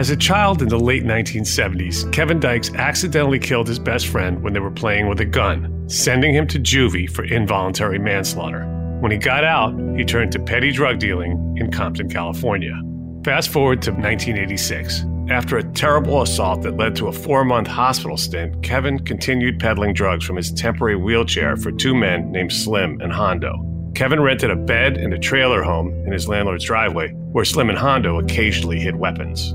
As 0.00 0.08
a 0.08 0.16
child 0.16 0.62
in 0.62 0.68
the 0.68 0.78
late 0.78 1.04
1970s, 1.04 2.10
Kevin 2.10 2.40
Dykes 2.40 2.72
accidentally 2.72 3.38
killed 3.38 3.68
his 3.68 3.78
best 3.78 4.06
friend 4.06 4.42
when 4.42 4.54
they 4.54 4.58
were 4.58 4.70
playing 4.70 5.08
with 5.10 5.20
a 5.20 5.26
gun, 5.26 5.86
sending 5.90 6.32
him 6.32 6.46
to 6.46 6.58
juvie 6.58 7.06
for 7.06 7.22
involuntary 7.24 7.98
manslaughter. 7.98 8.64
When 9.00 9.12
he 9.12 9.18
got 9.18 9.44
out, 9.44 9.78
he 9.98 10.06
turned 10.06 10.32
to 10.32 10.38
petty 10.38 10.72
drug 10.72 11.00
dealing 11.00 11.54
in 11.58 11.70
Compton, 11.70 12.08
California. 12.08 12.80
Fast 13.26 13.50
forward 13.50 13.82
to 13.82 13.90
1986. 13.90 15.04
After 15.28 15.58
a 15.58 15.72
terrible 15.74 16.22
assault 16.22 16.62
that 16.62 16.78
led 16.78 16.96
to 16.96 17.08
a 17.08 17.12
four 17.12 17.44
month 17.44 17.68
hospital 17.68 18.16
stint, 18.16 18.62
Kevin 18.62 19.00
continued 19.00 19.60
peddling 19.60 19.92
drugs 19.92 20.24
from 20.24 20.36
his 20.36 20.50
temporary 20.50 20.96
wheelchair 20.96 21.58
for 21.58 21.72
two 21.72 21.94
men 21.94 22.32
named 22.32 22.54
Slim 22.54 23.02
and 23.02 23.12
Hondo. 23.12 23.54
Kevin 23.94 24.20
rented 24.20 24.50
a 24.50 24.56
bed 24.56 24.96
and 24.96 25.12
a 25.12 25.18
trailer 25.18 25.62
home 25.62 25.92
in 26.06 26.12
his 26.12 26.26
landlord's 26.26 26.64
driveway, 26.64 27.10
where 27.32 27.44
Slim 27.44 27.68
and 27.68 27.78
Hondo 27.78 28.18
occasionally 28.18 28.80
hid 28.80 28.96
weapons. 28.96 29.54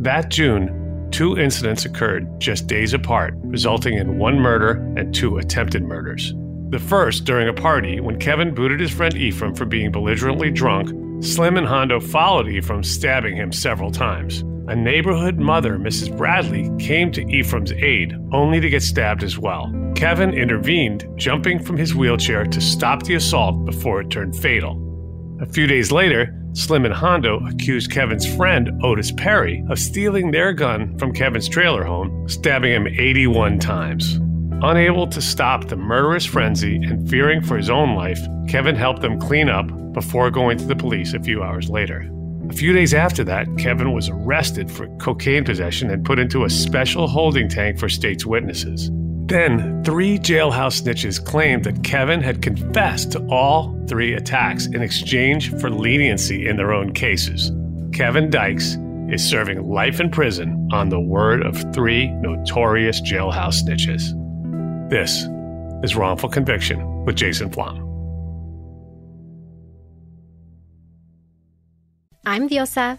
That 0.00 0.30
June, 0.30 1.10
two 1.10 1.36
incidents 1.36 1.84
occurred 1.84 2.40
just 2.40 2.66
days 2.66 2.94
apart, 2.94 3.34
resulting 3.42 3.98
in 3.98 4.16
one 4.16 4.40
murder 4.40 4.70
and 4.96 5.14
two 5.14 5.36
attempted 5.36 5.82
murders. 5.82 6.32
The 6.70 6.78
first 6.78 7.26
during 7.26 7.48
a 7.48 7.52
party 7.52 8.00
when 8.00 8.18
Kevin 8.18 8.54
booted 8.54 8.80
his 8.80 8.90
friend 8.90 9.14
Ephraim 9.14 9.54
for 9.54 9.66
being 9.66 9.92
belligerently 9.92 10.50
drunk. 10.50 10.88
Slim 11.22 11.58
and 11.58 11.66
Hondo 11.66 12.00
followed 12.00 12.48
Ephraim, 12.48 12.82
stabbing 12.82 13.36
him 13.36 13.52
several 13.52 13.90
times. 13.90 14.40
A 14.68 14.74
neighborhood 14.74 15.38
mother, 15.38 15.76
Mrs. 15.78 16.16
Bradley, 16.16 16.70
came 16.78 17.12
to 17.12 17.28
Ephraim's 17.28 17.72
aid, 17.72 18.14
only 18.32 18.58
to 18.58 18.70
get 18.70 18.82
stabbed 18.82 19.22
as 19.22 19.36
well. 19.36 19.70
Kevin 19.94 20.32
intervened, 20.32 21.06
jumping 21.16 21.58
from 21.58 21.76
his 21.76 21.94
wheelchair 21.94 22.46
to 22.46 22.60
stop 22.62 23.02
the 23.02 23.16
assault 23.16 23.66
before 23.66 24.00
it 24.00 24.08
turned 24.08 24.34
fatal. 24.34 24.80
A 25.42 25.46
few 25.46 25.66
days 25.66 25.92
later, 25.92 26.39
Slim 26.52 26.84
and 26.84 26.94
Hondo 26.94 27.46
accused 27.46 27.92
Kevin's 27.92 28.26
friend, 28.36 28.70
Otis 28.82 29.12
Perry, 29.12 29.64
of 29.68 29.78
stealing 29.78 30.30
their 30.30 30.52
gun 30.52 30.98
from 30.98 31.12
Kevin's 31.12 31.48
trailer 31.48 31.84
home, 31.84 32.28
stabbing 32.28 32.72
him 32.72 32.88
81 32.88 33.60
times. 33.60 34.18
Unable 34.62 35.06
to 35.06 35.22
stop 35.22 35.68
the 35.68 35.76
murderous 35.76 36.26
frenzy 36.26 36.76
and 36.76 37.08
fearing 37.08 37.40
for 37.40 37.56
his 37.56 37.70
own 37.70 37.94
life, 37.94 38.20
Kevin 38.48 38.74
helped 38.74 39.00
them 39.00 39.20
clean 39.20 39.48
up 39.48 39.68
before 39.92 40.30
going 40.30 40.58
to 40.58 40.66
the 40.66 40.76
police 40.76 41.14
a 41.14 41.20
few 41.20 41.42
hours 41.42 41.70
later. 41.70 42.10
A 42.48 42.52
few 42.52 42.72
days 42.72 42.94
after 42.94 43.22
that, 43.24 43.46
Kevin 43.56 43.92
was 43.92 44.08
arrested 44.08 44.70
for 44.70 44.88
cocaine 44.98 45.44
possession 45.44 45.88
and 45.88 46.04
put 46.04 46.18
into 46.18 46.44
a 46.44 46.50
special 46.50 47.06
holding 47.06 47.48
tank 47.48 47.78
for 47.78 47.88
state's 47.88 48.26
witnesses. 48.26 48.90
Then, 49.30 49.84
three 49.84 50.18
jailhouse 50.18 50.82
snitches 50.82 51.24
claimed 51.24 51.62
that 51.62 51.84
Kevin 51.84 52.20
had 52.20 52.42
confessed 52.42 53.12
to 53.12 53.24
all 53.28 53.80
three 53.86 54.14
attacks 54.14 54.66
in 54.66 54.82
exchange 54.82 55.56
for 55.60 55.70
leniency 55.70 56.48
in 56.48 56.56
their 56.56 56.72
own 56.72 56.92
cases. 56.92 57.52
Kevin 57.92 58.28
Dykes 58.28 58.76
is 59.08 59.24
serving 59.24 59.62
life 59.70 60.00
in 60.00 60.10
prison 60.10 60.68
on 60.72 60.88
the 60.88 60.98
word 60.98 61.46
of 61.46 61.56
three 61.72 62.08
notorious 62.08 63.00
jailhouse 63.00 63.62
snitches. 63.62 64.02
This 64.90 65.24
is 65.84 65.94
Wrongful 65.94 66.30
Conviction 66.30 67.04
with 67.04 67.14
Jason 67.14 67.52
Flom. 67.52 67.78
I'm 72.26 72.48
Diosa. 72.48 72.98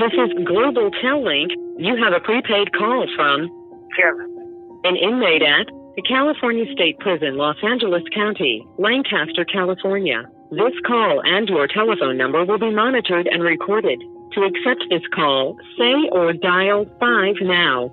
This 0.00 0.12
is 0.14 0.46
Global 0.46 0.90
Tel 1.02 1.22
Link. 1.22 1.52
You 1.76 1.94
have 2.02 2.14
a 2.14 2.20
prepaid 2.20 2.72
call 2.72 3.06
from 3.14 3.50
Kevin. 3.94 4.80
An 4.82 4.96
inmate 4.96 5.42
at 5.42 5.66
the 5.94 6.00
California 6.08 6.64
State 6.72 6.98
Prison, 7.00 7.36
Los 7.36 7.56
Angeles 7.62 8.02
County, 8.14 8.66
Lancaster, 8.78 9.44
California. 9.44 10.24
This 10.52 10.72
call 10.86 11.20
and 11.26 11.50
your 11.50 11.66
telephone 11.66 12.16
number 12.16 12.46
will 12.46 12.58
be 12.58 12.70
monitored 12.70 13.26
and 13.26 13.42
recorded. 13.42 14.00
To 14.32 14.44
accept 14.44 14.84
this 14.88 15.02
call, 15.14 15.58
say 15.76 16.08
or 16.12 16.32
dial 16.32 16.86
5 16.98 17.34
now. 17.42 17.92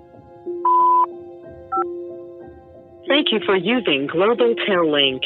Thank 3.06 3.32
you 3.32 3.40
for 3.44 3.54
using 3.54 4.06
Global 4.06 4.54
Tel 4.66 4.90
Link. 4.90 5.20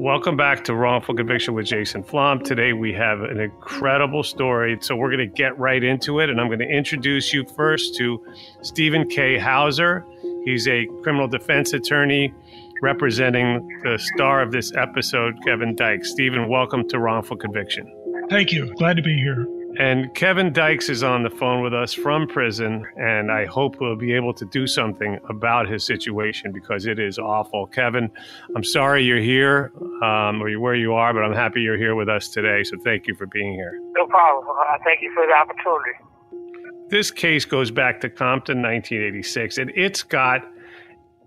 Welcome 0.00 0.34
back 0.34 0.64
to 0.64 0.74
Wrongful 0.74 1.14
Conviction 1.14 1.52
with 1.52 1.66
Jason 1.66 2.02
Flom. 2.02 2.42
Today 2.42 2.72
we 2.72 2.90
have 2.94 3.20
an 3.20 3.38
incredible 3.38 4.22
story, 4.22 4.78
so 4.80 4.96
we're 4.96 5.14
going 5.14 5.18
to 5.18 5.36
get 5.36 5.58
right 5.58 5.84
into 5.84 6.20
it. 6.20 6.30
And 6.30 6.40
I'm 6.40 6.46
going 6.46 6.60
to 6.60 6.66
introduce 6.66 7.34
you 7.34 7.44
first 7.54 7.96
to 7.96 8.24
Stephen 8.62 9.06
K. 9.10 9.36
Hauser. 9.36 10.06
He's 10.46 10.66
a 10.68 10.86
criminal 11.02 11.28
defense 11.28 11.74
attorney 11.74 12.32
representing 12.80 13.68
the 13.82 13.98
star 14.14 14.40
of 14.40 14.52
this 14.52 14.72
episode, 14.74 15.34
Kevin 15.44 15.76
Dykes. 15.76 16.10
Stephen, 16.10 16.48
welcome 16.48 16.88
to 16.88 16.98
Wrongful 16.98 17.36
Conviction. 17.36 17.94
Thank 18.30 18.52
you. 18.52 18.74
Glad 18.76 18.96
to 18.96 19.02
be 19.02 19.18
here. 19.18 19.46
And 19.80 20.14
Kevin 20.14 20.52
Dykes 20.52 20.90
is 20.90 21.02
on 21.02 21.22
the 21.22 21.30
phone 21.30 21.62
with 21.62 21.72
us 21.72 21.94
from 21.94 22.26
prison, 22.26 22.84
and 22.96 23.32
I 23.32 23.46
hope 23.46 23.80
we'll 23.80 23.96
be 23.96 24.12
able 24.12 24.34
to 24.34 24.44
do 24.44 24.66
something 24.66 25.18
about 25.30 25.70
his 25.70 25.86
situation 25.86 26.52
because 26.52 26.84
it 26.84 26.98
is 26.98 27.18
awful. 27.18 27.66
Kevin, 27.66 28.10
I'm 28.54 28.62
sorry 28.62 29.04
you're 29.04 29.22
here 29.22 29.72
um, 30.04 30.42
or 30.42 30.52
where 30.60 30.74
you 30.74 30.92
are, 30.92 31.14
but 31.14 31.20
I'm 31.20 31.32
happy 31.32 31.62
you're 31.62 31.78
here 31.78 31.94
with 31.94 32.10
us 32.10 32.28
today. 32.28 32.62
So 32.62 32.76
thank 32.84 33.06
you 33.06 33.14
for 33.14 33.24
being 33.24 33.54
here. 33.54 33.80
No 33.96 34.06
problem. 34.06 34.54
I 34.68 34.76
thank 34.84 35.00
you 35.00 35.10
for 35.14 35.24
the 35.26 35.32
opportunity. 35.32 36.90
this 36.90 37.10
case 37.10 37.46
goes 37.46 37.70
back 37.70 38.02
to 38.02 38.10
Compton 38.10 38.60
1986, 38.60 39.56
and 39.56 39.72
it's 39.74 40.02
got 40.02 40.46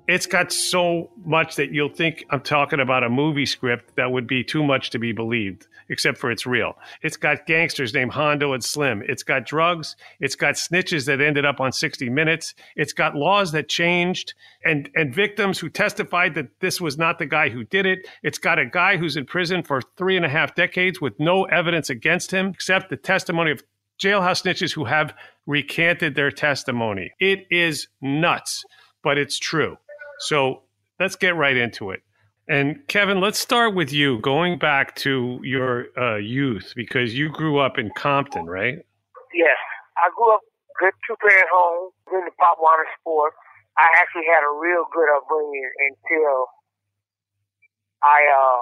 it's 0.07 0.25
got 0.25 0.51
so 0.51 1.09
much 1.23 1.55
that 1.55 1.71
you'll 1.71 1.89
think 1.89 2.25
I'm 2.29 2.41
talking 2.41 2.79
about 2.79 3.03
a 3.03 3.09
movie 3.09 3.45
script 3.45 3.95
that 3.95 4.11
would 4.11 4.27
be 4.27 4.43
too 4.43 4.63
much 4.63 4.89
to 4.89 4.99
be 4.99 5.13
believed, 5.13 5.67
except 5.87 6.17
for 6.17 6.29
it's 6.29 6.45
real. 6.45 6.77
It's 7.01 7.15
got 7.15 7.45
gangsters 7.45 7.93
named 7.93 8.11
Hondo 8.11 8.51
and 8.51 8.63
Slim. 8.63 9.01
It's 9.07 9.23
got 9.23 9.45
drugs. 9.45 9.95
It's 10.19 10.35
got 10.35 10.55
snitches 10.55 11.05
that 11.05 11.21
ended 11.21 11.45
up 11.45 11.61
on 11.61 11.71
60 11.71 12.09
Minutes. 12.09 12.53
It's 12.75 12.91
got 12.91 13.15
laws 13.15 13.53
that 13.53 13.69
changed 13.69 14.33
and, 14.65 14.89
and 14.93 15.13
victims 15.13 15.59
who 15.59 15.69
testified 15.69 16.35
that 16.35 16.59
this 16.59 16.81
was 16.81 16.97
not 16.97 17.17
the 17.17 17.25
guy 17.25 17.49
who 17.49 17.63
did 17.63 17.85
it. 17.85 18.07
It's 18.23 18.37
got 18.37 18.59
a 18.59 18.65
guy 18.65 18.97
who's 18.97 19.15
in 19.15 19.25
prison 19.25 19.63
for 19.63 19.81
three 19.95 20.17
and 20.17 20.25
a 20.25 20.29
half 20.29 20.53
decades 20.53 20.99
with 20.99 21.17
no 21.19 21.45
evidence 21.45 21.89
against 21.89 22.31
him 22.31 22.47
except 22.47 22.89
the 22.89 22.97
testimony 22.97 23.51
of 23.51 23.63
jailhouse 24.01 24.43
snitches 24.43 24.73
who 24.73 24.85
have 24.85 25.13
recanted 25.45 26.15
their 26.15 26.31
testimony. 26.31 27.13
It 27.19 27.45
is 27.49 27.87
nuts, 28.01 28.65
but 29.01 29.17
it's 29.17 29.39
true. 29.39 29.77
So 30.19 30.63
let's 30.99 31.15
get 31.15 31.35
right 31.35 31.55
into 31.55 31.91
it. 31.91 32.01
And 32.47 32.85
Kevin, 32.87 33.21
let's 33.21 33.39
start 33.39 33.73
with 33.73 33.93
you, 33.93 34.19
going 34.19 34.59
back 34.59 34.95
to 35.07 35.39
your 35.43 35.87
uh, 35.97 36.17
youth, 36.17 36.73
because 36.75 37.15
you 37.15 37.29
grew 37.29 37.59
up 37.59 37.77
in 37.77 37.89
Compton, 37.95 38.45
right? 38.45 38.79
Yes. 39.33 39.57
I 39.95 40.11
grew 40.15 40.33
up 40.33 40.41
good 40.79 40.91
two 41.07 41.15
parent 41.23 41.47
home, 41.53 41.91
in 42.11 42.25
the 42.25 42.35
pop 42.35 42.59
water 42.59 42.83
sport. 42.99 43.31
I 43.79 43.87
actually 43.95 44.27
had 44.27 44.43
a 44.43 44.53
real 44.59 44.85
good 44.91 45.07
upbringing 45.15 45.71
until 45.87 46.51
I, 48.03 48.19
uh, 48.27 48.61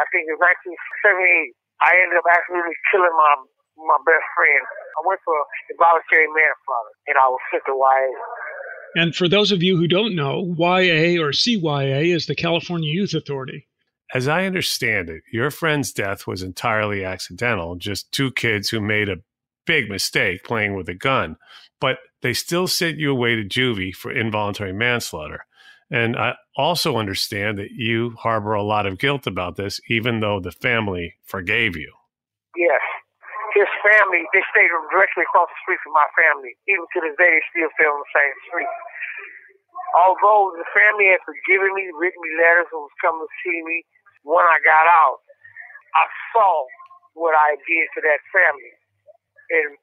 I 0.00 0.04
think 0.08 0.26
in 0.26 0.40
1978, 0.40 1.52
I 1.84 1.94
ended 1.94 2.18
up 2.18 2.26
actually 2.26 2.74
killing 2.90 3.14
my 3.14 3.34
my 3.78 3.98
best 4.02 4.26
friend. 4.34 4.64
I 4.98 5.00
went 5.06 5.22
for 5.22 5.38
involuntary 5.70 6.26
manslaughter, 6.26 6.92
and 7.06 7.14
I 7.14 7.30
was 7.30 7.38
sent 7.54 7.62
to 7.70 7.74
YA. 7.78 8.10
And 8.98 9.14
for 9.14 9.28
those 9.28 9.52
of 9.52 9.62
you 9.62 9.76
who 9.76 9.86
don't 9.86 10.16
know, 10.16 10.56
YA 10.58 11.22
or 11.22 11.30
CYA 11.30 12.12
is 12.12 12.26
the 12.26 12.34
California 12.34 12.90
Youth 12.90 13.14
Authority. 13.14 13.68
As 14.12 14.26
I 14.26 14.44
understand 14.44 15.08
it, 15.08 15.22
your 15.32 15.52
friend's 15.52 15.92
death 15.92 16.26
was 16.26 16.42
entirely 16.42 17.04
accidental, 17.04 17.76
just 17.76 18.10
two 18.10 18.32
kids 18.32 18.70
who 18.70 18.80
made 18.80 19.08
a 19.08 19.22
big 19.66 19.88
mistake 19.88 20.42
playing 20.42 20.74
with 20.74 20.88
a 20.88 20.94
gun, 20.94 21.36
but 21.80 21.98
they 22.22 22.32
still 22.32 22.66
sent 22.66 22.98
you 22.98 23.12
away 23.12 23.36
to 23.36 23.44
juvie 23.44 23.94
for 23.94 24.10
involuntary 24.10 24.72
manslaughter. 24.72 25.46
And 25.92 26.16
I 26.16 26.34
also 26.56 26.96
understand 26.96 27.56
that 27.58 27.70
you 27.70 28.16
harbor 28.18 28.54
a 28.54 28.64
lot 28.64 28.84
of 28.84 28.98
guilt 28.98 29.28
about 29.28 29.54
this, 29.54 29.80
even 29.88 30.18
though 30.18 30.40
the 30.40 30.50
family 30.50 31.14
forgave 31.22 31.76
you. 31.76 31.92
Yes. 32.56 32.80
His 33.58 33.66
family, 33.82 34.22
they 34.30 34.44
stayed 34.54 34.70
directly 34.94 35.26
across 35.26 35.50
the 35.50 35.58
street 35.66 35.82
from 35.82 35.98
my 35.98 36.06
family. 36.14 36.54
Even 36.70 36.86
to 36.94 36.98
this 37.02 37.18
day, 37.18 37.26
they 37.26 37.42
still 37.50 37.74
stay 37.74 37.90
on 37.90 37.98
the 37.98 38.12
same 38.14 38.34
street. 38.46 38.70
Although 39.98 40.54
the 40.54 40.68
family 40.70 41.10
had 41.10 41.18
forgiven 41.26 41.74
me, 41.74 41.90
written 41.90 42.22
me 42.22 42.38
letters, 42.38 42.70
and 42.70 42.86
was 42.86 42.94
coming 43.02 43.26
to 43.26 43.30
see 43.42 43.58
me 43.66 43.82
when 44.22 44.46
I 44.46 44.62
got 44.62 44.86
out, 44.86 45.26
I 45.98 46.06
saw 46.30 46.70
what 47.18 47.34
I 47.34 47.58
did 47.66 47.86
to 47.98 48.00
that 48.06 48.22
family. 48.30 48.72
And 49.50 49.74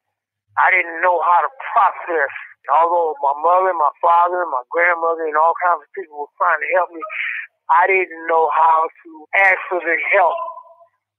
I 0.56 0.72
didn't 0.72 1.04
know 1.04 1.20
how 1.20 1.44
to 1.44 1.52
process. 1.76 2.32
Although 2.72 3.20
my 3.20 3.36
mother, 3.44 3.76
my 3.76 3.94
father, 4.00 4.48
my 4.48 4.64
grandmother, 4.72 5.28
and 5.28 5.36
all 5.36 5.54
kinds 5.60 5.84
of 5.84 5.92
people 5.92 6.16
were 6.16 6.36
trying 6.40 6.64
to 6.64 6.70
help 6.80 6.96
me, 6.96 7.04
I 7.76 7.92
didn't 7.92 8.24
know 8.32 8.48
how 8.56 8.88
to 8.88 9.10
ask 9.52 9.60
for 9.68 9.84
the 9.84 9.98
help 10.16 10.40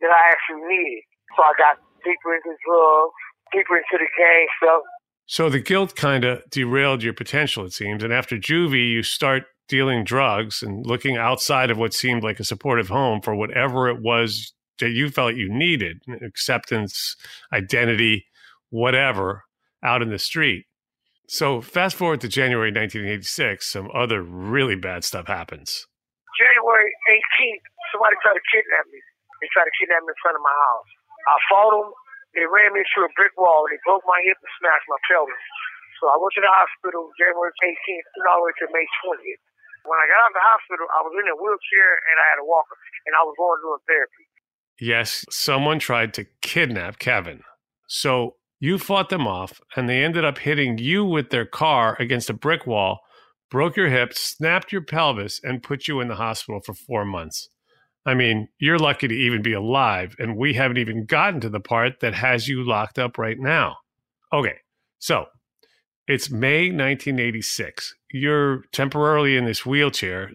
that 0.01 0.11
I 0.15 0.33
actually 0.33 0.65
needed. 0.65 1.05
So 1.37 1.45
I 1.45 1.53
got 1.59 1.77
deeper 2.07 2.35
into 2.35 2.55
drugs, 2.63 3.19
deeper 3.53 3.77
into 3.77 3.99
the 3.99 4.11
gang 4.17 4.47
stuff. 4.63 4.83
So 5.27 5.51
the 5.51 5.59
guilt 5.59 5.97
kind 5.97 6.25
of 6.25 6.43
derailed 6.51 7.03
your 7.03 7.13
potential, 7.13 7.67
it 7.67 7.73
seems. 7.73 8.05
And 8.05 8.13
after 8.13 8.39
juvie, 8.39 8.91
you 8.91 9.03
start 9.03 9.43
dealing 9.69 10.05
drugs 10.05 10.63
and 10.63 10.87
looking 10.87 11.17
outside 11.17 11.71
of 11.71 11.79
what 11.79 11.93
seemed 11.93 12.23
like 12.23 12.39
a 12.39 12.45
supportive 12.45 12.89
home 12.89 13.21
for 13.21 13.35
whatever 13.35 13.89
it 13.89 14.01
was 14.01 14.55
that 14.79 14.91
you 14.91 15.11
felt 15.11 15.35
you 15.35 15.49
needed 15.51 15.99
acceptance, 16.23 17.17
identity, 17.53 18.27
whatever 18.71 19.43
out 19.83 20.03
in 20.03 20.11
the 20.11 20.19
street. 20.19 20.67
So 21.29 21.61
fast 21.61 21.97
forward 21.97 22.21
to 22.21 22.29
January 22.29 22.71
1986, 22.71 23.67
some 23.67 23.91
other 23.93 24.23
really 24.23 24.77
bad 24.77 25.03
stuff 25.03 25.27
happens. 25.27 25.87
January 26.39 26.93
18th, 27.11 27.67
somebody 27.91 28.15
tried 28.23 28.39
to 28.39 28.45
kidnap 28.55 28.87
me. 28.93 29.01
They 29.43 29.49
tried 29.51 29.67
to 29.67 29.75
kidnap 29.75 30.07
me 30.07 30.15
in 30.15 30.21
front 30.23 30.39
of 30.39 30.45
my 30.47 30.55
house. 30.55 30.91
I 31.27 31.37
fought 31.51 31.75
them. 31.75 31.91
They 32.35 32.47
ran 32.47 32.75
me 32.77 32.85
through 32.93 33.11
a 33.11 33.13
brick 33.17 33.35
wall. 33.35 33.67
They 33.67 33.81
broke 33.83 34.05
my 34.07 34.21
hip 34.23 34.39
and 34.39 34.53
smashed 34.61 34.87
my 34.87 35.01
pelvis. 35.09 35.45
So 35.99 36.13
I 36.13 36.17
went 36.21 36.37
to 36.37 36.45
the 36.45 36.53
hospital 36.53 37.09
January 37.17 37.51
18th 37.51 38.09
all 38.29 38.45
the 38.45 38.53
way 38.53 38.55
to 38.61 38.67
May 38.71 38.85
20th. 39.01 39.43
When 39.89 39.97
I 39.97 40.07
got 40.11 40.29
out 40.29 40.35
of 40.35 40.37
the 40.37 40.45
hospital, 40.45 40.87
I 40.93 41.01
was 41.01 41.15
in 41.17 41.27
a 41.31 41.37
wheelchair 41.39 41.91
and 42.11 42.17
I 42.21 42.27
had 42.35 42.39
a 42.43 42.47
walker, 42.47 42.77
and 43.07 43.15
I 43.15 43.23
was 43.23 43.35
going 43.39 43.57
to 43.57 43.63
through 43.63 43.81
therapy. 43.87 44.25
Yes, 44.79 45.25
someone 45.31 45.79
tried 45.79 46.13
to 46.15 46.27
kidnap 46.43 46.99
Kevin. 46.99 47.41
So 47.89 48.37
you 48.59 48.79
fought 48.79 49.09
them 49.09 49.27
off, 49.27 49.61
and 49.75 49.89
they 49.89 50.05
ended 50.05 50.25
up 50.25 50.39
hitting 50.39 50.79
you 50.79 51.05
with 51.05 51.31
their 51.31 51.47
car 51.47 51.97
against 52.01 52.29
a 52.29 52.35
brick 52.35 52.67
wall, 52.67 53.01
broke 53.51 53.77
your 53.77 53.89
hip, 53.89 54.13
snapped 54.13 54.73
your 54.73 54.83
pelvis, 54.83 55.41
and 55.43 55.63
put 55.63 55.89
you 55.89 56.01
in 56.01 56.09
the 56.09 56.17
hospital 56.17 56.61
for 56.61 56.75
four 56.75 57.05
months. 57.05 57.49
I 58.07 58.15
mean, 58.15 58.49
you're 58.61 58.79
lucky 58.79 59.09
to 59.09 59.15
even 59.15 59.43
be 59.43 59.53
alive, 59.53 60.15
and 60.21 60.37
we 60.37 60.55
haven't 60.55 60.79
even 60.79 61.07
gotten 61.07 61.41
to 61.41 61.49
the 61.49 61.61
part 61.61 62.01
that 62.01 62.15
has 62.15 62.47
you 62.47 62.63
locked 62.63 63.01
up 63.01 63.19
right 63.19 63.39
now. 63.39 63.79
Okay, 64.33 64.59
so 65.01 65.27
it's 66.07 66.31
May 66.31 66.69
1986. 66.69 67.97
You're 68.13 68.63
temporarily 68.71 69.37
in 69.37 69.45
this 69.45 69.67
wheelchair 69.67 70.31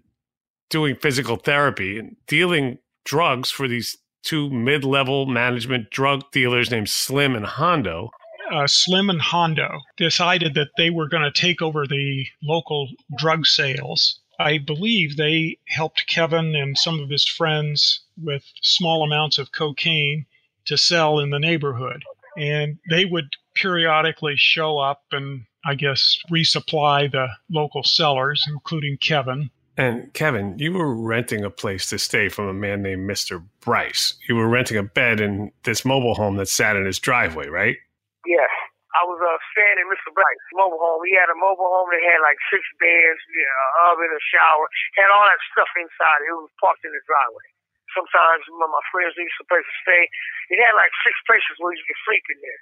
doing 0.70 0.98
physical 0.98 1.38
therapy 1.38 1.98
and 1.98 2.18
dealing 2.28 2.78
drugs 3.06 3.50
for 3.50 3.70
these 3.70 3.98
two 4.24 4.50
mid 4.50 4.84
level 4.84 5.26
management 5.26 5.90
drug 5.90 6.30
dealers 6.32 6.70
named 6.72 6.90
Slim 6.90 7.36
and 7.36 7.46
Hondo. 7.46 8.10
Uh, 8.52 8.68
Slim 8.68 9.10
and 9.10 9.22
Hondo 9.22 9.80
decided 9.96 10.56
that 10.56 10.70
they 10.78 10.90
were 10.90 11.08
going 11.08 11.24
to 11.24 11.32
take 11.32 11.62
over 11.62 11.88
the 11.88 12.26
local 12.44 12.90
drug 13.18 13.46
sales 13.46 14.20
I 14.42 14.58
believe 14.58 15.16
they 15.16 15.58
helped 15.68 16.08
Kevin 16.08 16.56
and 16.56 16.78
some 16.78 17.00
of 17.00 17.10
his 17.10 17.28
friends 17.28 18.02
with 18.22 18.44
small 18.62 19.04
amounts 19.04 19.38
of 19.38 19.52
cocaine 19.52 20.26
to 20.66 20.78
sell 20.78 21.20
in 21.20 21.30
the 21.30 21.40
neighborhood. 21.40 22.04
And 22.38 22.80
they 22.90 23.06
would 23.06 23.36
periodically 23.56 24.36
show 24.38 24.80
up 24.80 25.04
and, 25.12 25.46
I 25.66 25.76
guess, 25.76 26.18
resupply 26.32 27.12
the 27.12 27.28
local 27.50 27.84
sellers, 27.84 28.44
including 28.48 28.98
Kevin. 28.98 29.52
And 29.78 30.14
Kevin, 30.14 30.58
you 30.60 30.74
were 30.74 30.94
renting 30.94 31.44
a 31.44 31.50
place 31.50 31.90
to 31.90 32.00
stay 32.00 32.30
from 32.30 32.48
a 32.48 32.54
man 32.54 32.82
named 32.82 33.10
Mr. 33.10 33.44
Bryce. 33.62 34.16
You 34.28 34.36
were 34.36 34.48
renting 34.48 34.78
a 34.78 34.84
bed 34.84 35.22
in 35.22 35.52
this 35.64 35.86
mobile 35.86 36.16
home 36.16 36.38
that 36.38 36.50
sat 36.50 36.76
in 36.76 36.86
his 36.86 37.00
driveway, 37.00 37.48
right? 37.48 37.78
Yes. 38.26 38.50
I 38.92 39.08
was 39.08 39.20
uh, 39.24 39.40
staying 39.56 39.80
in 39.80 39.88
Mr. 39.88 40.12
Black's 40.12 40.50
mobile 40.52 40.80
home. 40.80 41.00
He 41.08 41.16
had 41.16 41.32
a 41.32 41.38
mobile 41.40 41.72
home 41.72 41.88
that 41.96 42.04
had 42.04 42.20
like 42.20 42.36
six 42.52 42.60
beds, 42.76 43.22
you 43.32 43.48
know, 43.48 43.68
oven, 43.88 44.12
a 44.12 44.22
shower, 44.28 44.68
had 45.00 45.08
all 45.08 45.24
that 45.24 45.40
stuff 45.56 45.72
inside. 45.80 46.28
It 46.28 46.36
was 46.36 46.52
parked 46.60 46.84
in 46.84 46.92
the 46.92 47.00
driveway. 47.08 47.48
Sometimes 47.96 48.44
when 48.52 48.68
my 48.68 48.84
friends 48.92 49.16
used 49.16 49.36
some 49.40 49.48
place 49.48 49.64
to 49.64 49.78
stay, 49.88 50.04
it 50.52 50.60
had 50.60 50.76
like 50.76 50.92
six 51.08 51.16
places 51.24 51.56
where 51.64 51.72
you 51.72 51.84
could 51.88 52.02
sleep 52.04 52.24
in 52.36 52.40
there. 52.44 52.62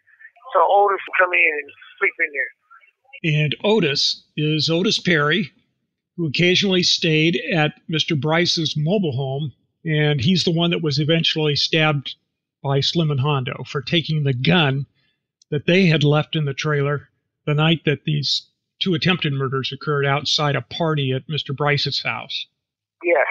So 0.54 0.62
Otis 0.62 1.02
would 1.02 1.18
come 1.18 1.34
in 1.34 1.54
and 1.66 1.70
sleep 1.98 2.18
in 2.22 2.30
there. 2.34 2.52
And 3.42 3.52
Otis 3.66 4.24
is 4.38 4.70
Otis 4.70 5.02
Perry, 5.02 5.50
who 6.18 6.28
occasionally 6.28 6.84
stayed 6.84 7.42
at 7.54 7.74
Mr. 7.90 8.20
Bryce's 8.20 8.78
mobile 8.78 9.18
home, 9.18 9.54
and 9.86 10.22
he's 10.22 10.44
the 10.46 10.54
one 10.54 10.70
that 10.72 10.82
was 10.82 11.00
eventually 11.00 11.56
stabbed 11.56 12.16
by 12.62 12.82
Slim 12.82 13.12
and 13.12 13.20
Hondo 13.20 13.64
for 13.66 13.82
taking 13.82 14.24
the 14.24 14.34
gun 14.34 14.86
that 15.50 15.66
they 15.66 15.88
had 15.88 16.04
left 16.04 16.36
in 16.36 16.46
the 16.46 16.54
trailer 16.54 17.10
the 17.46 17.54
night 17.54 17.82
that 17.86 18.06
these 18.06 18.46
two 18.80 18.94
attempted 18.94 19.34
murders 19.34 19.74
occurred 19.74 20.06
outside 20.06 20.56
a 20.56 20.62
party 20.62 21.12
at 21.12 21.28
Mr. 21.28 21.56
Bryce's 21.56 22.02
house. 22.02 22.48
Yes. 23.04 23.28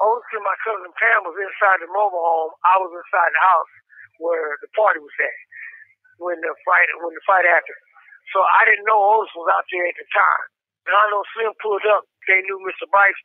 Oh, 0.00 0.14
Otis 0.14 0.40
my 0.40 0.56
cousin 0.62 0.94
Pam 0.94 1.26
was 1.26 1.34
inside 1.36 1.82
the 1.82 1.90
mobile 1.90 2.22
home. 2.22 2.54
I 2.64 2.78
was 2.78 2.94
inside 2.94 3.30
the 3.34 3.44
house 3.44 3.72
where 4.22 4.56
the 4.62 4.70
party 4.74 5.02
was 5.02 5.14
at 5.18 5.38
when 6.22 6.38
the 6.40 6.54
fight 6.66 6.88
when 7.02 7.14
the 7.14 7.24
fight 7.26 7.46
happened. 7.46 7.82
So 8.30 8.42
I 8.42 8.62
didn't 8.64 8.86
know 8.86 8.98
Otis 8.98 9.34
was 9.34 9.50
out 9.50 9.66
there 9.70 9.86
at 9.86 9.98
the 9.98 10.06
time. 10.14 10.46
And 10.86 10.94
I 10.94 11.04
know 11.12 11.26
Slim 11.34 11.52
pulled 11.60 11.84
up. 11.90 12.06
They 12.24 12.40
knew 12.46 12.62
Mr. 12.64 12.88
Bryce 12.88 13.18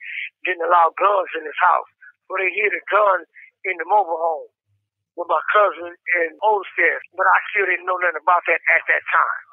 didn't 0.44 0.66
allow 0.66 0.92
guns 0.98 1.32
in 1.38 1.46
his 1.46 1.60
house. 1.62 1.88
So 2.28 2.36
they 2.36 2.52
hid 2.52 2.74
a 2.74 2.84
gun 2.92 3.24
in 3.64 3.78
the 3.80 3.88
mobile 3.88 4.20
home 4.20 4.52
with 5.16 5.28
my 5.30 5.42
cousin 5.54 5.94
in 5.94 6.30
Olmsted, 6.42 7.00
but 7.16 7.26
I 7.28 7.38
still 7.52 7.66
didn't 7.66 7.86
know 7.86 7.98
nothing 8.02 8.22
about 8.22 8.42
that 8.48 8.62
at 8.70 8.84
that 8.88 9.04
time. 9.10 9.44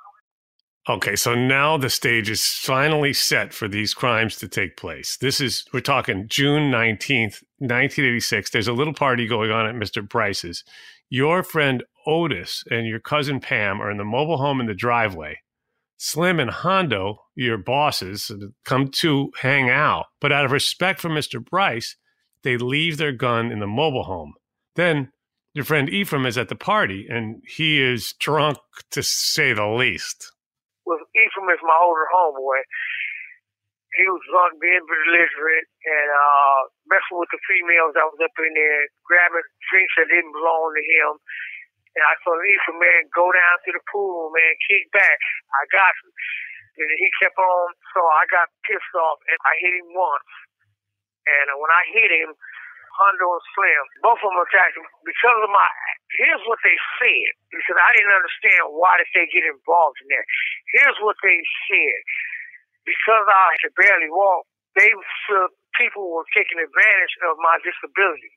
Okay, 0.89 1.15
so 1.15 1.35
now 1.35 1.77
the 1.77 1.91
stage 1.91 2.31
is 2.31 2.45
finally 2.45 3.13
set 3.13 3.53
for 3.53 3.69
these 3.69 3.93
crimes 3.93 4.37
to 4.37 4.49
take 4.49 4.77
place. 4.77 5.19
This 5.19 5.41
is, 5.41 5.65
we're 5.73 5.81
talking 5.81 6.27
June 6.27 6.73
19th, 6.73 7.45
1986. 7.59 8.51
There's 8.51 8.67
a 8.67 8.73
little 8.73 8.95
party 8.95 9.27
going 9.29 9.51
on 9.51 9.67
at 9.67 9.75
Mr. 9.75 10.07
Bryce's. 10.07 10.65
Your 11.11 11.43
friend 11.43 11.85
Otis 12.07 12.65
and 12.71 12.87
your 12.87 12.99
cousin 12.99 13.41
Pam 13.41 13.81
are 13.81 13.91
in 13.91 13.99
the 13.99 14.05
mobile 14.05 14.39
home 14.39 14.61
in 14.61 14.67
the 14.67 14.75
driveway. 14.75 15.39
Slim 15.99 16.41
and 16.41 16.51
Hondo, 16.51 17.25
your 17.35 17.59
bosses, 17.59 18.33
come 18.65 18.89
to 18.89 19.31
hang 19.43 19.69
out. 19.69 20.07
But 20.19 20.33
out 20.33 20.47
of 20.47 20.51
respect 20.51 20.99
for 20.99 21.11
Mr. 21.11 21.45
Bryce, 21.45 21.97
they 22.43 22.57
leave 22.57 22.97
their 22.97 23.13
gun 23.13 23.53
in 23.53 23.61
the 23.61 23.67
mobile 23.67 24.05
home. 24.05 24.33
Then 24.77 25.13
your 25.53 25.65
friend 25.65 25.91
Ephraim 25.91 26.27
is 26.27 26.39
at 26.39 26.49
the 26.49 26.59
party, 26.59 27.07
and 27.11 27.43
he 27.43 27.83
is 27.83 28.15
drunk 28.23 28.59
to 28.91 29.03
say 29.03 29.53
the 29.53 29.67
least. 29.67 30.31
Well, 30.87 31.03
Ephraim 31.15 31.51
is 31.51 31.63
my 31.63 31.79
older 31.83 32.07
homeboy. 32.07 32.63
He 33.99 34.07
was 34.07 34.23
drunk, 34.31 34.63
being 34.63 34.87
belligerent, 34.87 35.67
and 35.83 36.09
uh, 36.15 36.61
messing 36.87 37.19
with 37.19 37.31
the 37.35 37.43
females 37.51 37.99
that 37.99 38.07
was 38.07 38.23
up 38.23 38.37
in 38.39 38.55
there, 38.55 38.87
grabbing 39.03 39.43
drinks 39.67 39.95
that 39.99 40.07
didn't 40.07 40.31
belong 40.31 40.71
to 40.79 40.85
him. 40.87 41.19
And 41.99 42.07
I 42.07 42.15
told 42.23 42.39
Ephraim, 42.39 42.79
man, 42.79 43.11
go 43.11 43.27
down 43.35 43.57
to 43.67 43.71
the 43.75 43.83
pool, 43.91 44.31
man, 44.31 44.55
kick 44.71 44.87
back. 44.95 45.19
I 45.59 45.67
got 45.75 45.91
you. 46.07 46.11
And 46.79 46.87
he 47.03 47.11
kept 47.19 47.35
on, 47.35 47.75
so 47.91 48.07
I 48.07 48.31
got 48.31 48.47
pissed 48.63 48.95
off, 48.95 49.19
and 49.27 49.39
I 49.43 49.59
hit 49.59 49.75
him 49.75 49.91
once. 49.91 50.31
And 51.27 51.51
uh, 51.51 51.59
when 51.59 51.75
I 51.75 51.83
hit 51.91 52.15
him, 52.15 52.39
Hondo 52.99 53.27
and 53.37 53.47
Slim, 53.55 53.85
both 54.03 54.21
of 54.23 54.31
them 54.31 54.43
attacked 54.43 54.77
him 54.77 54.87
because 55.07 55.41
of 55.43 55.51
my. 55.51 55.67
Here's 56.19 56.43
what 56.51 56.59
they 56.67 56.77
said 56.99 57.31
because 57.55 57.79
I 57.79 57.91
didn't 57.95 58.15
understand 58.15 58.75
why 58.75 58.99
did 58.99 59.11
they 59.15 59.31
get 59.31 59.47
involved 59.47 59.99
in 60.03 60.09
that. 60.11 60.27
Here's 60.75 60.99
what 61.01 61.17
they 61.23 61.39
said 61.71 62.01
because 62.83 63.27
I 63.31 63.55
could 63.63 63.75
barely 63.79 64.11
walk. 64.11 64.47
They 64.75 64.91
feel 65.27 65.51
people 65.79 66.11
were 66.11 66.27
taking 66.35 66.59
advantage 66.59 67.15
of 67.27 67.39
my 67.39 67.57
disability. 67.63 68.35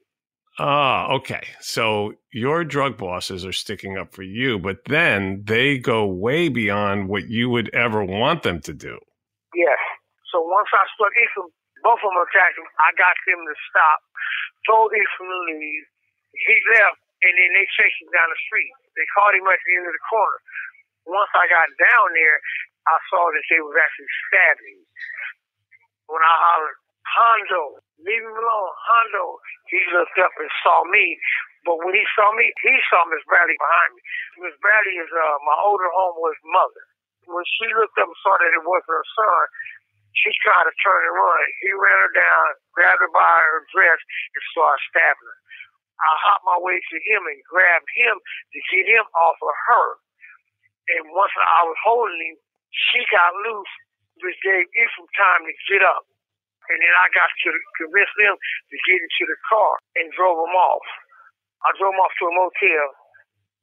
Ah, 0.60 1.10
okay. 1.10 1.42
So 1.60 2.14
your 2.32 2.64
drug 2.64 2.98
bosses 2.98 3.46
are 3.46 3.54
sticking 3.54 3.98
up 3.98 4.14
for 4.14 4.22
you, 4.22 4.60
but 4.60 4.86
then 4.86 5.44
they 5.46 5.80
go 5.80 6.06
way 6.06 6.50
beyond 6.50 7.10
what 7.10 7.28
you 7.28 7.50
would 7.50 7.74
ever 7.74 8.06
want 8.06 8.44
them 8.44 8.62
to 8.62 8.74
do. 8.74 9.00
Yes. 9.56 9.82
So 10.32 10.42
once 10.42 10.70
I 10.74 10.86
Ephraim, 10.86 11.50
both 11.84 12.00
of 12.02 12.10
them 12.10 12.24
attacked 12.24 12.58
him. 12.58 12.68
I 12.80 12.90
got 12.96 13.16
them 13.28 13.44
to 13.44 13.56
stop. 13.70 14.00
Told 14.68 14.96
Ephraim 14.96 15.30
to 15.30 15.40
leave. 15.60 15.86
He 16.34 16.56
left, 16.80 17.00
and 17.28 17.34
then 17.36 17.52
they 17.54 17.68
chased 17.78 18.00
him 18.02 18.10
down 18.16 18.32
the 18.32 18.40
street. 18.48 18.72
They 18.96 19.08
caught 19.14 19.36
him 19.36 19.46
at 19.46 19.60
the 19.60 19.74
end 19.78 19.86
of 19.88 19.94
the 19.94 20.06
corner. 20.10 20.40
Once 21.06 21.32
I 21.36 21.46
got 21.52 21.68
down 21.78 22.08
there, 22.16 22.38
I 22.88 22.98
saw 23.12 23.28
that 23.32 23.46
they 23.52 23.60
was 23.62 23.76
actually 23.76 24.12
stabbing. 24.28 24.80
When 26.08 26.24
I 26.24 26.36
hollered, 26.36 26.80
Hondo, 27.04 27.64
leave 28.04 28.24
him 28.24 28.36
alone, 28.36 28.72
Hondo. 28.76 29.40
He 29.72 29.80
looked 29.92 30.18
up 30.20 30.32
and 30.40 30.52
saw 30.64 30.84
me. 30.88 31.20
But 31.68 31.80
when 31.84 31.96
he 31.96 32.04
saw 32.16 32.32
me, 32.36 32.52
he 32.64 32.76
saw 32.92 33.08
Miss 33.08 33.24
Bradley 33.28 33.56
behind 33.56 33.92
me. 33.96 34.02
Miss 34.48 34.56
Bradley 34.60 35.00
is 35.00 35.12
uh, 35.12 35.38
my 35.48 35.58
older 35.64 35.88
homeboy's 35.92 36.40
mother. 36.52 36.84
When 37.28 37.46
she 37.60 37.68
looked 37.76 37.96
up 38.04 38.12
and 38.12 38.22
saw 38.24 38.36
that 38.36 38.52
it 38.52 38.64
wasn't 38.68 38.96
her 39.00 39.08
son, 39.16 39.44
she 40.14 40.30
tried 40.46 40.66
to 40.70 40.76
turn 40.82 41.02
and 41.10 41.18
run. 41.18 41.46
He 41.66 41.74
ran 41.74 42.00
her 42.06 42.14
down, 42.14 42.48
grabbed 42.74 43.02
her 43.02 43.14
by 43.14 43.34
her 43.42 43.66
dress, 43.74 43.98
and 43.98 44.44
started 44.54 44.82
stabbing 44.90 45.30
her. 45.30 45.40
I 46.04 46.12
hopped 46.30 46.46
my 46.46 46.60
way 46.60 46.78
to 46.78 46.98
him 47.10 47.22
and 47.26 47.40
grabbed 47.50 47.90
him 47.96 48.16
to 48.18 48.60
get 48.74 48.86
him 48.90 49.06
off 49.14 49.40
of 49.42 49.56
her. 49.74 49.88
And 50.98 51.16
once 51.16 51.32
I 51.38 51.62
was 51.64 51.80
holding 51.86 52.20
him, 52.20 52.38
she 52.74 53.06
got 53.14 53.32
loose, 53.46 53.74
which 54.20 54.38
gave 54.44 54.68
Ephraim 54.68 55.10
time 55.16 55.44
to 55.48 55.54
get 55.70 55.86
up. 55.86 56.04
And 56.72 56.80
then 56.80 56.96
I 56.96 57.08
got 57.12 57.28
to 57.28 57.50
convince 57.80 58.14
them 58.20 58.36
to 58.40 58.76
get 58.88 59.00
into 59.00 59.24
the 59.28 59.40
car 59.52 59.80
and 60.00 60.12
drove 60.16 60.40
them 60.40 60.56
off. 60.56 60.88
I 61.64 61.72
drove 61.80 61.96
them 61.96 62.04
off 62.04 62.16
to 62.20 62.28
a 62.28 62.34
motel, 62.36 62.88